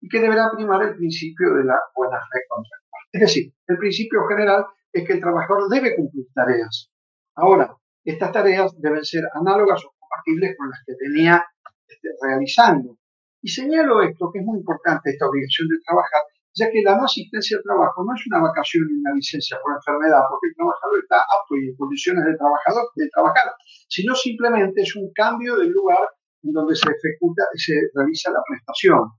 y 0.00 0.08
que 0.08 0.20
deberá 0.20 0.50
primar 0.56 0.82
el 0.82 0.96
principio 0.96 1.54
de 1.54 1.64
la 1.64 1.78
buena 1.94 2.16
fe 2.16 2.40
contractual. 2.48 3.02
Es 3.12 3.20
decir, 3.20 3.52
el 3.66 3.78
principio 3.78 4.26
general 4.26 4.66
es 4.96 5.06
que 5.06 5.12
el 5.14 5.20
trabajador 5.20 5.68
debe 5.68 5.94
cumplir 5.94 6.26
tareas. 6.34 6.90
Ahora, 7.34 7.76
estas 8.04 8.32
tareas 8.32 8.72
deben 8.80 9.04
ser 9.04 9.24
análogas 9.34 9.84
o 9.84 9.92
compatibles 9.98 10.56
con 10.56 10.70
las 10.70 10.80
que 10.86 10.94
tenía 10.94 11.44
este, 11.86 12.08
realizando. 12.22 12.96
Y 13.42 13.48
señalo 13.48 14.02
esto, 14.02 14.30
que 14.32 14.40
es 14.40 14.44
muy 14.44 14.58
importante 14.58 15.10
esta 15.10 15.28
obligación 15.28 15.68
de 15.68 15.76
trabajar, 15.84 16.22
ya 16.54 16.70
que 16.70 16.80
la 16.82 16.96
no 16.96 17.04
asistencia 17.04 17.58
al 17.58 17.62
trabajo 17.62 18.04
no 18.04 18.14
es 18.14 18.26
una 18.26 18.40
vacación 18.40 18.88
ni 18.88 19.00
una 19.00 19.12
licencia 19.12 19.58
por 19.62 19.76
enfermedad, 19.76 20.24
porque 20.30 20.48
el 20.48 20.56
trabajador 20.56 20.98
está 21.04 21.18
apto 21.20 21.52
y 21.60 21.68
en 21.68 21.76
condiciones 21.76 22.24
de, 22.24 22.34
trabajador, 22.36 22.88
de 22.96 23.08
trabajar, 23.12 23.52
sino 23.88 24.14
simplemente 24.14 24.80
es 24.80 24.96
un 24.96 25.12
cambio 25.12 25.56
del 25.56 25.70
lugar 25.70 26.00
en 26.42 26.52
donde 26.52 26.74
se 26.74 26.88
ejecuta 26.88 27.44
y 27.52 27.58
se 27.58 27.74
realiza 27.92 28.32
la 28.32 28.40
prestación 28.48 29.12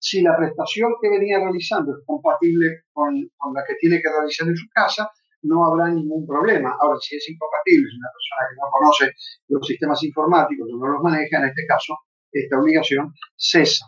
si 0.00 0.22
la 0.22 0.34
prestación 0.34 0.94
que 1.00 1.10
venía 1.10 1.38
realizando 1.38 1.92
es 1.92 2.02
compatible 2.06 2.84
con, 2.92 3.14
la 3.14 3.62
que 3.68 3.74
tiene 3.78 4.00
que 4.00 4.08
realizar 4.08 4.48
en 4.48 4.56
su 4.56 4.66
casa, 4.72 5.10
no 5.42 5.64
habrá 5.64 5.88
ningún 5.88 6.26
problema. 6.26 6.76
Ahora, 6.80 6.98
si 7.00 7.16
es 7.16 7.28
incompatible, 7.28 7.88
si 7.88 7.96
una 7.96 8.10
persona 8.12 8.48
que 8.48 8.56
no 8.56 8.70
conoce 8.70 9.12
los 9.48 9.66
sistemas 9.66 10.02
informáticos 10.02 10.68
o 10.72 10.76
no 10.76 10.92
los 10.92 11.02
maneja, 11.02 11.38
en 11.38 11.48
este 11.48 11.66
caso, 11.66 11.96
esta 12.32 12.58
obligación 12.58 13.12
cesa. 13.36 13.86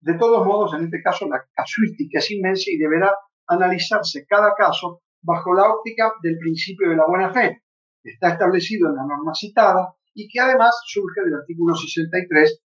De 0.00 0.14
todos 0.14 0.46
modos, 0.46 0.74
en 0.74 0.84
este 0.84 1.02
caso, 1.02 1.28
la 1.28 1.44
casuística 1.52 2.18
es 2.18 2.30
inmensa 2.30 2.70
y 2.70 2.78
deberá 2.78 3.12
analizarse 3.46 4.26
cada 4.26 4.54
caso 4.54 5.02
bajo 5.22 5.54
la 5.54 5.72
óptica 5.72 6.12
del 6.22 6.38
principio 6.38 6.90
de 6.90 6.96
la 6.96 7.06
buena 7.06 7.32
fe, 7.32 7.62
que 8.02 8.10
está 8.10 8.30
establecido 8.30 8.88
en 8.88 8.96
la 8.96 9.06
norma 9.06 9.34
citada 9.34 9.94
y 10.14 10.28
que 10.28 10.40
además 10.40 10.74
surge 10.86 11.22
del 11.24 11.34
artículo 11.34 11.74
63 11.74 12.62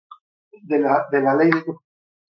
de 0.64 0.80
la, 0.80 1.06
de 1.12 1.22
la 1.22 1.36
ley 1.36 1.50
de 1.50 1.64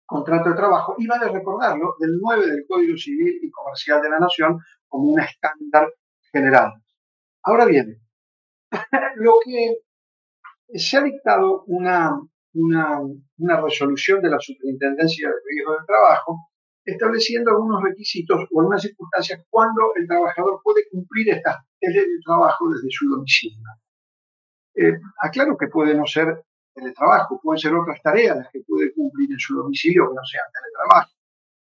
contrato 0.07 0.49
de 0.49 0.55
trabajo, 0.55 0.95
y 0.97 1.05
vale 1.05 1.29
recordarlo, 1.29 1.95
del 1.99 2.17
9 2.19 2.47
del 2.47 2.65
Código 2.67 2.97
Civil 2.97 3.39
y 3.41 3.51
Comercial 3.51 4.01
de 4.01 4.09
la 4.09 4.19
Nación 4.19 4.57
como 4.87 5.11
un 5.11 5.19
estándar 5.19 5.93
general. 6.31 6.73
Ahora 7.43 7.65
bien, 7.65 8.01
lo 9.17 9.33
que 9.45 9.77
se 10.73 10.97
ha 10.97 11.01
dictado 11.01 11.63
una, 11.67 12.17
una, 12.53 13.61
resolución 13.61 14.21
de 14.21 14.29
la 14.29 14.39
Superintendencia 14.39 15.27
de 15.29 15.35
Riesgo 15.45 15.73
del 15.73 15.85
Trabajo 15.85 16.49
estableciendo 16.83 17.51
algunos 17.51 17.83
requisitos 17.83 18.47
o 18.49 18.61
algunas 18.61 18.81
circunstancias 18.81 19.43
cuando 19.49 19.91
el 19.95 20.07
trabajador 20.07 20.61
puede 20.63 20.87
cumplir 20.89 21.29
estas 21.29 21.57
de 21.81 22.05
trabajo 22.25 22.69
desde 22.69 22.87
su 22.89 23.09
domicilio. 23.09 23.59
Eh, 24.73 24.97
aclaro 25.21 25.57
que 25.57 25.67
puede 25.67 25.95
no 25.95 26.05
ser 26.05 26.43
teletrabajo, 26.77 27.39
pueden 27.41 27.59
ser 27.59 27.73
otras 27.73 28.01
tareas 28.01 28.37
las 28.37 28.49
que 28.51 28.61
puede 28.67 28.93
cumplir 28.93 29.31
en 29.31 29.39
su 29.39 29.55
domicilio 29.55 30.09
que 30.09 30.15
no 30.15 30.21
sean 30.23 30.45
teletrabajo. 30.53 31.11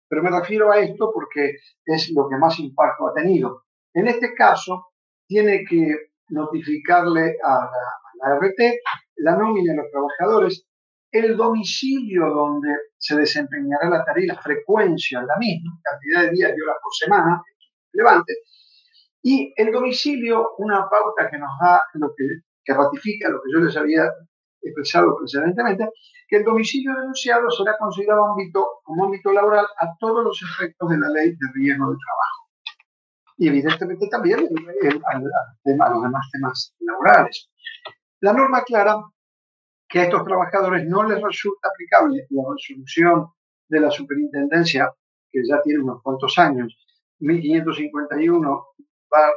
Pero 0.09 0.23
me 0.23 0.31
refiero 0.31 0.71
a 0.71 0.79
esto 0.79 1.11
porque 1.13 1.57
es 1.85 2.11
lo 2.15 2.29
que 2.29 2.37
más 2.37 2.59
impacto 2.59 3.09
ha 3.09 3.15
tenido. 3.15 3.65
En 3.95 4.07
este 4.09 4.35
caso, 4.35 4.89
tiene 5.27 5.65
que 5.65 6.11
notificarle 6.29 7.37
a 7.43 7.71
la, 8.21 8.37
RT 8.37 8.61
la 9.17 9.37
nómina 9.37 9.73
de 9.73 9.79
los 9.79 9.91
trabajadores, 9.91 10.67
el 11.11 11.37
domicilio 11.37 12.27
donde 12.27 12.69
se 12.99 13.17
desempeñará 13.17 13.89
la 13.89 14.05
tarea 14.05 14.25
y 14.25 14.29
la 14.29 14.41
frecuencia 14.41 15.23
la 15.23 15.37
misma, 15.39 15.79
cantidad 15.83 16.23
de 16.23 16.31
días 16.31 16.53
y 16.57 16.61
horas 16.61 16.77
por 16.83 16.93
semana, 16.93 17.43
relevante, 17.93 18.35
y 19.23 19.53
el 19.57 19.73
domicilio, 19.73 20.51
una 20.59 20.89
pauta 20.89 21.29
que 21.31 21.39
nos 21.39 21.51
da 21.61 21.83
lo 21.95 22.13
que 22.17 22.25
que 22.67 22.75
ratifica 22.75 23.31
lo 23.31 23.41
que 23.41 23.53
yo 23.53 23.61
les 23.61 23.77
había 23.77 24.11
expresado 24.67 25.17
precedentemente, 25.17 25.89
que 26.29 26.37
el 26.37 26.45
domicilio 26.45 26.95
denunciado 26.95 27.51
será 27.51 27.77
considerado 27.79 28.33
ámbito, 28.33 28.81
como 28.83 29.05
ámbito 29.05 29.33
laboral 29.33 29.67
a 29.79 29.97
todos 29.99 30.25
los 30.25 30.43
efectos 30.43 30.91
de 30.91 30.99
la 30.99 31.09
ley 31.09 31.31
de 31.31 31.47
riesgo 31.55 31.91
de 31.91 31.97
trabajo. 31.97 32.49
Y 33.39 33.49
evidentemente 33.49 34.09
también 34.09 34.41
a 34.41 35.19
los 35.19 36.03
demás 36.03 36.31
temas 36.33 36.75
laborales. 36.81 37.51
La 38.21 38.33
norma 38.33 38.59
aclara 38.59 38.97
que 39.89 40.01
a 40.01 40.05
estos 40.05 40.25
trabajadores 40.25 40.87
no 40.87 41.05
les 41.05 41.23
resulta 41.23 41.69
aplicable 41.69 42.27
la 42.31 42.43
resolución 42.51 43.29
de 43.69 43.81
la 43.81 43.91
superintendencia, 43.91 44.93
que 45.31 45.43
ya 45.47 45.61
tiene 45.63 45.83
unos 45.83 46.03
cuantos 46.03 46.39
años, 46.39 46.77
1551 47.19 48.65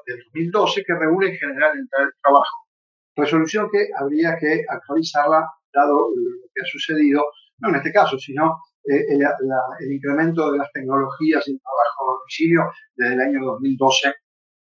del 0.05 0.23
2012, 0.33 0.83
que 0.83 0.95
regula 0.95 1.29
en 1.29 1.37
general 1.37 1.77
el 1.77 1.87
trabajo. 2.21 2.68
Resolución 3.15 3.69
que 3.72 3.88
habría 3.98 4.38
que 4.38 4.63
actualizarla 4.67 5.45
dado 5.74 6.10
lo 6.15 6.48
que 6.54 6.62
ha 6.62 6.65
sucedido, 6.65 7.24
no 7.60 7.69
en 7.69 7.76
este 7.76 7.91
caso, 7.91 8.17
sino 8.17 8.60
eh, 8.86 9.06
el, 9.10 9.91
incremento 9.91 10.52
de 10.52 10.58
las 10.58 10.72
tecnologías 10.72 11.48
en 11.48 11.60
trabajo 11.60 12.04
a 12.04 12.17
domicilio 12.19 12.72
desde 12.95 13.13
el 13.13 13.22
año 13.22 13.45
2012 13.45 14.13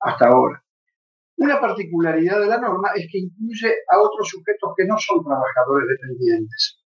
hasta 0.02 0.28
ahora. 0.28 0.64
Una 1.38 1.60
particularidad 1.60 2.40
de 2.40 2.48
la 2.48 2.60
norma 2.60 2.92
es 2.96 3.08
que 3.12 3.20
incluye 3.20 3.74
a 3.90 4.00
otros 4.00 4.28
sujetos 4.28 4.74
que 4.76 4.86
no 4.86 4.98
son 4.98 5.24
trabajadores 5.24 5.88
dependientes, 5.88 6.84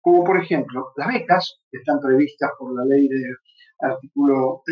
como 0.00 0.24
por 0.24 0.40
ejemplo 0.40 0.92
las 0.96 1.08
becas, 1.08 1.60
que 1.70 1.78
están 1.78 2.00
previstas 2.00 2.50
por 2.58 2.74
la 2.74 2.84
ley 2.84 3.08
del 3.08 3.36
artículo 3.80 4.62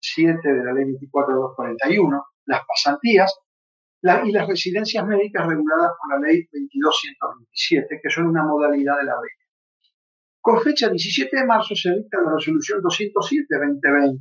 7 0.00 0.40
de 0.42 0.64
la 0.64 0.72
ley 0.72 0.84
24241, 0.84 2.24
las 2.46 2.60
pasantías 2.66 3.32
y 4.02 4.32
las 4.32 4.48
residencias 4.48 5.06
médicas 5.06 5.46
reguladas 5.46 5.92
por 6.00 6.14
la 6.20 6.26
ley 6.26 6.46
22127, 6.50 8.00
que 8.02 8.10
son 8.10 8.26
una 8.28 8.44
modalidad 8.44 8.96
de 8.98 9.04
la 9.04 9.20
beca. 9.20 9.44
Con 10.40 10.60
fecha 10.62 10.88
17 10.88 11.36
de 11.36 11.46
marzo 11.46 11.74
se 11.74 11.90
dicta 11.90 12.20
la 12.22 12.32
resolución 12.34 12.80
207-2020, 12.80 14.20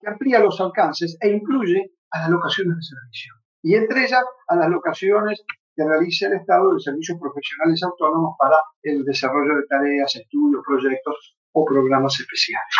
que 0.00 0.08
amplía 0.08 0.40
los 0.40 0.60
alcances 0.60 1.16
e 1.20 1.28
incluye 1.30 1.92
a 2.10 2.20
las 2.20 2.30
locaciones 2.30 2.76
de 2.76 2.82
servicio, 2.82 3.34
y 3.62 3.74
entre 3.74 4.04
ellas 4.04 4.24
a 4.48 4.56
las 4.56 4.68
locaciones 4.68 5.44
que 5.74 5.84
realiza 5.84 6.26
el 6.26 6.34
Estado 6.34 6.74
de 6.74 6.80
servicios 6.80 7.18
profesionales 7.20 7.82
autónomos 7.84 8.34
para 8.38 8.56
el 8.82 9.04
desarrollo 9.04 9.56
de 9.56 9.66
tareas, 9.68 10.16
estudios, 10.16 10.62
proyectos 10.66 11.36
o 11.52 11.64
programas 11.64 12.18
especiales. 12.18 12.74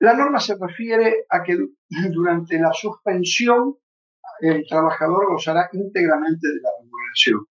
La 0.00 0.14
norma 0.14 0.40
se 0.40 0.56
refiere 0.60 1.26
a 1.30 1.42
que 1.42 1.56
durante 2.10 2.58
la 2.58 2.72
suspensión 2.72 3.76
el 4.40 4.64
trabajador 4.66 5.26
gozará 5.28 5.68
íntegramente 5.72 6.48
de 6.48 6.60
la 6.60 6.70
remuneración. 6.80 7.46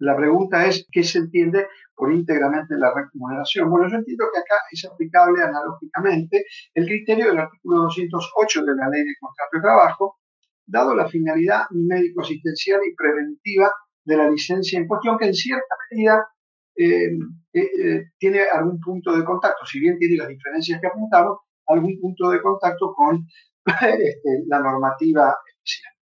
La 0.00 0.16
pregunta 0.16 0.66
es, 0.66 0.86
¿qué 0.92 1.02
se 1.02 1.18
entiende 1.18 1.66
por 1.94 2.12
íntegramente 2.12 2.76
la 2.76 2.92
remuneración? 2.94 3.68
Bueno, 3.68 3.88
yo 3.88 3.96
entiendo 3.96 4.26
que 4.32 4.38
acá 4.38 4.54
es 4.70 4.84
aplicable 4.84 5.42
analógicamente 5.42 6.44
el 6.74 6.86
criterio 6.86 7.26
del 7.26 7.38
artículo 7.38 7.82
208 7.82 8.64
de 8.64 8.76
la 8.76 8.88
Ley 8.88 9.02
de 9.02 9.14
Contrato 9.18 9.56
de 9.56 9.60
Trabajo, 9.60 10.18
dado 10.66 10.94
la 10.94 11.08
finalidad 11.08 11.62
médico-asistencial 11.70 12.80
y 12.86 12.94
preventiva 12.94 13.72
de 14.04 14.16
la 14.16 14.30
licencia 14.30 14.78
en 14.78 14.86
cuestión, 14.86 15.18
que 15.18 15.26
en 15.26 15.34
cierta 15.34 15.74
medida 15.90 16.28
eh, 16.76 17.10
eh, 17.52 17.70
eh, 17.82 18.04
tiene 18.18 18.42
algún 18.42 18.78
punto 18.78 19.16
de 19.16 19.24
contacto, 19.24 19.66
si 19.66 19.80
bien 19.80 19.98
tiene 19.98 20.16
las 20.16 20.28
diferencias 20.28 20.80
que 20.80 20.86
apuntamos, 20.86 21.38
algún 21.66 21.98
punto 22.00 22.30
de 22.30 22.40
contacto 22.40 22.94
con 22.94 23.26
este, 23.66 24.44
la 24.46 24.60
normativa 24.60 25.34
especial. 25.44 25.97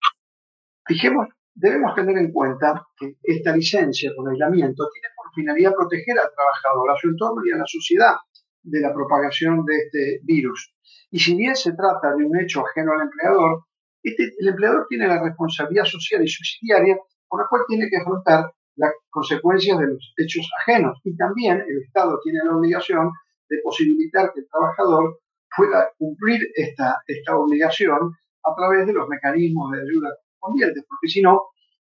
Fijemos, 0.85 1.27
debemos 1.53 1.93
tener 1.95 2.17
en 2.17 2.31
cuenta 2.31 2.85
que 2.97 3.15
esta 3.21 3.55
licencia 3.55 4.11
con 4.15 4.29
aislamiento 4.29 4.87
tiene 4.91 5.07
por 5.15 5.33
finalidad 5.33 5.73
proteger 5.73 6.17
al 6.17 6.29
trabajador, 6.35 6.91
a 6.91 6.95
su 6.99 7.09
entorno 7.09 7.41
y 7.45 7.51
a 7.51 7.57
la 7.57 7.65
sociedad 7.67 8.15
de 8.63 8.79
la 8.79 8.93
propagación 8.93 9.63
de 9.65 9.75
este 9.75 10.19
virus. 10.23 10.73
Y 11.11 11.19
si 11.19 11.35
bien 11.35 11.55
se 11.55 11.73
trata 11.73 12.15
de 12.15 12.25
un 12.25 12.39
hecho 12.39 12.65
ajeno 12.65 12.93
al 12.93 13.01
empleador, 13.01 13.63
este, 14.03 14.31
el 14.39 14.47
empleador 14.47 14.85
tiene 14.89 15.07
la 15.07 15.21
responsabilidad 15.21 15.85
social 15.85 16.23
y 16.23 16.27
subsidiaria 16.27 16.97
por 17.27 17.41
la 17.41 17.47
cual 17.47 17.63
tiene 17.67 17.87
que 17.89 17.97
afrontar 17.97 18.51
las 18.75 18.93
consecuencias 19.09 19.77
de 19.77 19.87
los 19.87 20.13
hechos 20.17 20.49
ajenos. 20.61 20.99
Y 21.03 21.15
también 21.15 21.61
el 21.67 21.83
Estado 21.83 22.19
tiene 22.23 22.39
la 22.43 22.55
obligación 22.55 23.11
de 23.49 23.57
posibilitar 23.63 24.31
que 24.33 24.41
el 24.41 24.47
trabajador 24.49 25.19
pueda 25.55 25.89
cumplir 25.97 26.41
esta, 26.55 26.97
esta 27.05 27.37
obligación 27.37 28.13
a 28.43 28.55
través 28.55 28.87
de 28.87 28.93
los 28.93 29.07
mecanismos 29.07 29.71
de 29.71 29.81
ayuda 29.81 30.09
porque 30.41 31.07
si 31.07 31.21
no 31.21 31.41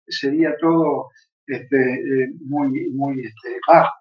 sería 0.07 0.55
todo 0.59 1.09
este, 1.47 1.75
eh, 1.77 2.29
muy, 2.45 2.89
muy 2.91 3.25
este, 3.25 3.59
bajo. 3.67 3.91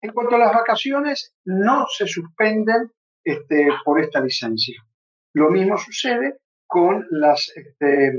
En 0.00 0.12
cuanto 0.12 0.36
a 0.36 0.38
las 0.38 0.52
vacaciones, 0.52 1.34
no 1.44 1.86
se 1.88 2.06
suspenden 2.06 2.90
este, 3.24 3.68
por 3.84 4.00
esta 4.00 4.20
licencia. 4.20 4.80
Lo 5.34 5.50
mismo 5.50 5.76
sucede 5.76 6.38
con 6.66 7.04
las, 7.10 7.52
este, 7.54 8.12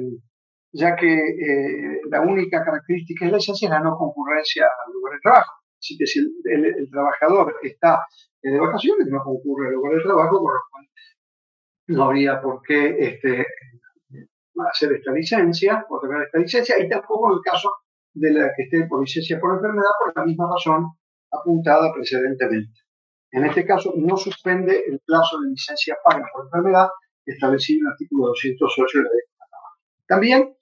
ya 0.73 0.95
que 0.95 1.13
eh, 1.13 2.01
la 2.09 2.21
única 2.21 2.63
característica 2.63 3.25
de 3.25 3.31
la 3.31 3.37
licencia 3.37 3.67
es 3.67 3.71
la 3.71 3.79
no 3.79 3.97
concurrencia 3.97 4.65
al 4.65 4.93
lugar 4.93 5.13
de 5.13 5.19
trabajo. 5.21 5.53
Así 5.79 5.97
que 5.97 6.05
si 6.05 6.19
el, 6.19 6.89
trabajador 6.91 7.55
está 7.63 8.05
de 8.41 8.59
vacaciones, 8.59 9.07
no 9.07 9.23
concurre 9.23 9.67
al 9.67 9.73
lugar 9.73 9.93
de 9.95 10.03
trabajo, 10.03 10.41
por 10.41 10.53
lo 10.53 10.59
cual 10.71 10.85
no 11.87 12.03
habría 12.03 12.41
por 12.41 12.61
qué 12.61 13.19
hacer 14.67 14.93
esta 14.93 15.11
licencia 15.11 15.85
o 15.89 15.99
tener 15.99 16.23
esta 16.23 16.39
licencia, 16.39 16.75
y 16.79 16.89
tampoco 16.89 17.31
en 17.31 17.37
el 17.37 17.41
caso 17.43 17.71
de 18.13 18.31
la 18.31 18.51
que 18.55 18.63
esté 18.63 18.85
por 18.87 19.01
licencia 19.01 19.39
por 19.39 19.55
enfermedad, 19.55 19.91
por 20.03 20.15
la 20.15 20.25
misma 20.25 20.49
razón 20.51 20.87
apuntada 21.31 21.93
precedentemente. 21.93 22.73
En 23.31 23.45
este 23.45 23.65
caso, 23.65 23.93
no 23.95 24.17
suspende 24.17 24.83
el 24.87 24.99
plazo 25.05 25.39
de 25.41 25.51
licencia 25.51 25.95
paga 26.03 26.25
por 26.33 26.45
enfermedad 26.45 26.89
establecido 27.25 27.81
en 27.81 27.85
el 27.85 27.91
artículo 27.91 28.27
208 28.27 28.97
de 28.97 29.03
la 29.03 29.09
ley. 29.09 29.21
También 30.07 30.55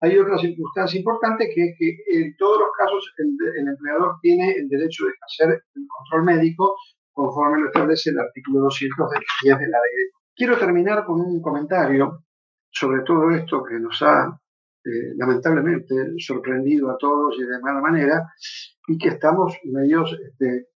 hay 0.00 0.18
otra 0.18 0.38
circunstancia 0.38 0.98
importante 0.98 1.48
que 1.54 1.64
es 1.64 1.76
que 1.78 2.18
en 2.18 2.36
todos 2.36 2.60
los 2.60 2.68
casos 2.76 3.12
el, 3.18 3.68
empleador 3.68 4.16
tiene 4.22 4.52
el 4.52 4.68
derecho 4.68 5.04
de 5.04 5.12
hacer 5.20 5.62
el 5.74 5.86
control 5.86 6.24
médico 6.24 6.76
conforme 7.12 7.60
lo 7.60 7.66
establece 7.66 8.10
el 8.10 8.18
artículo 8.18 8.60
210 8.60 9.58
de 9.58 9.68
la 9.68 9.78
ley. 9.78 10.06
Quiero 10.34 10.58
terminar 10.58 11.04
con 11.04 11.20
un 11.20 11.40
comentario 11.40 12.24
sobre 12.70 13.02
todo 13.02 13.30
esto 13.30 13.62
que 13.64 13.78
nos 13.78 14.00
ha 14.02 14.38
eh, 14.84 15.14
lamentablemente 15.16 15.94
sorprendido 16.18 16.90
a 16.90 16.98
todos 16.98 17.34
y 17.38 17.42
de 17.42 17.58
mala 17.60 17.80
manera 17.80 18.32
y 18.86 18.98
que 18.98 19.08
estamos 19.08 19.56
medios 19.64 20.16
este, 20.24 20.68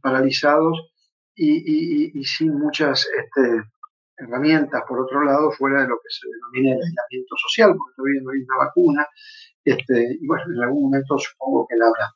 paralizados 0.00 0.90
y, 1.34 2.24
sin 2.24 2.58
muchas 2.58 3.06
este, 3.16 3.62
herramientas, 4.16 4.82
por 4.88 5.00
otro 5.00 5.22
lado, 5.22 5.52
fuera 5.52 5.82
de 5.82 5.88
lo 5.88 5.96
que 5.96 6.08
se 6.08 6.28
denomina 6.28 6.74
el 6.74 6.82
aislamiento 6.82 7.36
social, 7.36 7.74
porque 7.76 7.94
todavía 7.96 8.20
no 8.22 8.30
hay 8.30 8.40
una 8.40 8.56
vacuna, 8.56 9.08
este, 9.64 10.16
y 10.20 10.26
bueno, 10.26 10.44
en 10.52 10.62
algún 10.62 10.84
momento 10.84 11.16
supongo 11.18 11.66
que 11.68 11.76
la 11.76 11.86
habrá. 11.86 12.10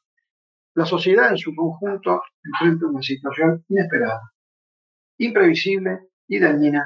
La 0.74 0.86
sociedad 0.86 1.30
en 1.30 1.38
su 1.38 1.54
conjunto 1.54 2.22
enfrenta 2.44 2.86
una 2.86 3.02
situación 3.02 3.64
inesperada, 3.68 4.32
imprevisible 5.18 6.08
y 6.26 6.40
dañina, 6.40 6.82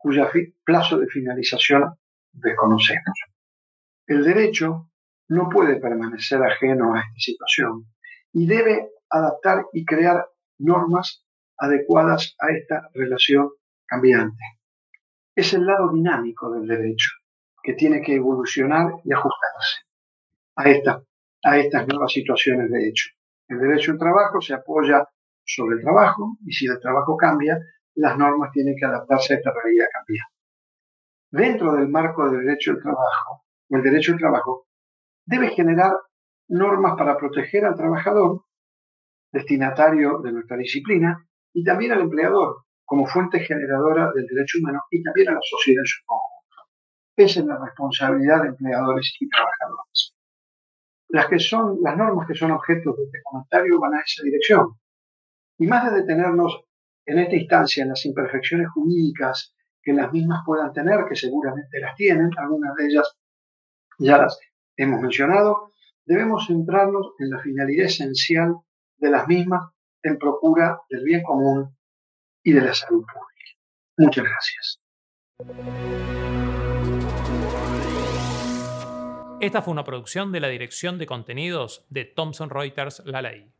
cuya 0.00 0.30
plazo 0.64 0.98
de 0.98 1.06
finalización 1.06 1.94
desconocemos. 2.32 3.14
El 4.06 4.24
derecho 4.24 4.90
no 5.28 5.48
puede 5.48 5.76
permanecer 5.76 6.42
ajeno 6.42 6.94
a 6.94 7.00
esta 7.00 7.18
situación 7.18 7.84
y 8.32 8.46
debe 8.46 8.88
adaptar 9.10 9.66
y 9.72 9.84
crear 9.84 10.26
normas 10.58 11.24
adecuadas 11.58 12.34
a 12.40 12.50
esta 12.50 12.88
relación 12.94 13.50
cambiante. 13.86 14.42
Es 15.36 15.52
el 15.52 15.66
lado 15.66 15.92
dinámico 15.92 16.50
del 16.50 16.66
derecho 16.66 17.10
que 17.62 17.74
tiene 17.74 18.00
que 18.00 18.14
evolucionar 18.14 18.94
y 19.04 19.12
ajustarse 19.12 19.80
a, 20.56 20.62
a 21.42 21.58
estas 21.58 21.86
nuevas 21.86 22.12
situaciones 22.12 22.70
de 22.70 22.88
hecho. 22.88 23.10
El 23.48 23.58
derecho 23.60 23.92
al 23.92 23.98
trabajo 23.98 24.40
se 24.40 24.54
apoya 24.54 25.06
sobre 25.44 25.76
el 25.76 25.82
trabajo 25.82 26.38
y 26.46 26.52
si 26.52 26.66
el 26.66 26.80
trabajo 26.80 27.16
cambia, 27.16 27.58
las 27.96 28.16
normas 28.16 28.50
tienen 28.52 28.74
que 28.78 28.86
adaptarse 28.86 29.34
a 29.34 29.36
esta 29.36 29.52
realidad 29.52 29.86
cambiante. 29.92 30.34
Dentro 31.30 31.72
del 31.74 31.88
marco 31.88 32.28
del 32.28 32.44
derecho 32.44 32.72
al 32.72 32.82
trabajo, 32.82 33.44
o 33.70 33.76
el 33.76 33.82
derecho 33.82 34.12
al 34.12 34.18
trabajo, 34.18 34.66
debe 35.24 35.50
generar 35.50 35.92
normas 36.48 36.94
para 36.96 37.16
proteger 37.16 37.64
al 37.64 37.76
trabajador, 37.76 38.44
destinatario 39.32 40.18
de 40.18 40.32
nuestra 40.32 40.56
disciplina, 40.56 41.24
y 41.52 41.64
también 41.64 41.92
al 41.92 42.00
empleador, 42.00 42.64
como 42.84 43.06
fuente 43.06 43.40
generadora 43.40 44.10
del 44.12 44.26
derecho 44.26 44.58
humano, 44.58 44.82
y 44.90 45.02
también 45.02 45.28
a 45.28 45.34
la 45.34 45.40
sociedad 45.42 45.82
en 45.82 45.86
su 45.86 46.04
conjunto. 46.04 46.40
Esa 47.16 47.40
es 47.40 47.46
la 47.46 47.58
responsabilidad 47.64 48.42
de 48.42 48.48
empleadores 48.48 49.16
y 49.20 49.28
trabajadores. 49.28 50.14
Las, 51.08 51.26
que 51.28 51.38
son, 51.38 51.78
las 51.82 51.96
normas 51.96 52.26
que 52.26 52.34
son 52.34 52.50
objeto 52.52 52.94
de 52.94 53.04
este 53.04 53.20
comentario 53.22 53.78
van 53.78 53.94
a 53.94 54.00
esa 54.00 54.22
dirección. 54.22 54.74
Y 55.58 55.66
más 55.66 55.90
de 55.92 56.00
detenernos 56.00 56.64
en 57.10 57.18
esta 57.18 57.34
instancia 57.34 57.82
en 57.82 57.88
las 57.88 58.04
imperfecciones 58.06 58.68
jurídicas 58.72 59.52
que 59.82 59.92
las 59.92 60.12
mismas 60.12 60.42
puedan 60.46 60.72
tener, 60.72 61.00
que 61.08 61.16
seguramente 61.16 61.80
las 61.80 61.96
tienen, 61.96 62.30
algunas 62.36 62.74
de 62.76 62.86
ellas 62.86 63.16
ya 63.98 64.18
las 64.18 64.38
hemos 64.76 65.00
mencionado, 65.00 65.72
debemos 66.04 66.46
centrarnos 66.46 67.12
en 67.18 67.30
la 67.30 67.40
finalidad 67.40 67.86
esencial 67.86 68.54
de 68.96 69.10
las 69.10 69.26
mismas 69.26 69.72
en 70.02 70.18
procura 70.18 70.80
del 70.88 71.02
bien 71.04 71.22
común 71.22 71.76
y 72.44 72.52
de 72.52 72.60
la 72.60 72.74
salud 72.74 73.04
pública. 73.04 73.50
Muchas 73.98 74.24
gracias. 74.24 74.80
Esta 79.40 79.62
fue 79.62 79.72
una 79.72 79.84
producción 79.84 80.32
de 80.32 80.40
la 80.40 80.48
Dirección 80.48 80.98
de 80.98 81.06
Contenidos 81.06 81.86
de 81.88 82.04
Thomson 82.04 82.50
Reuters 82.50 83.02
La 83.04 83.20
Ley. 83.22 83.50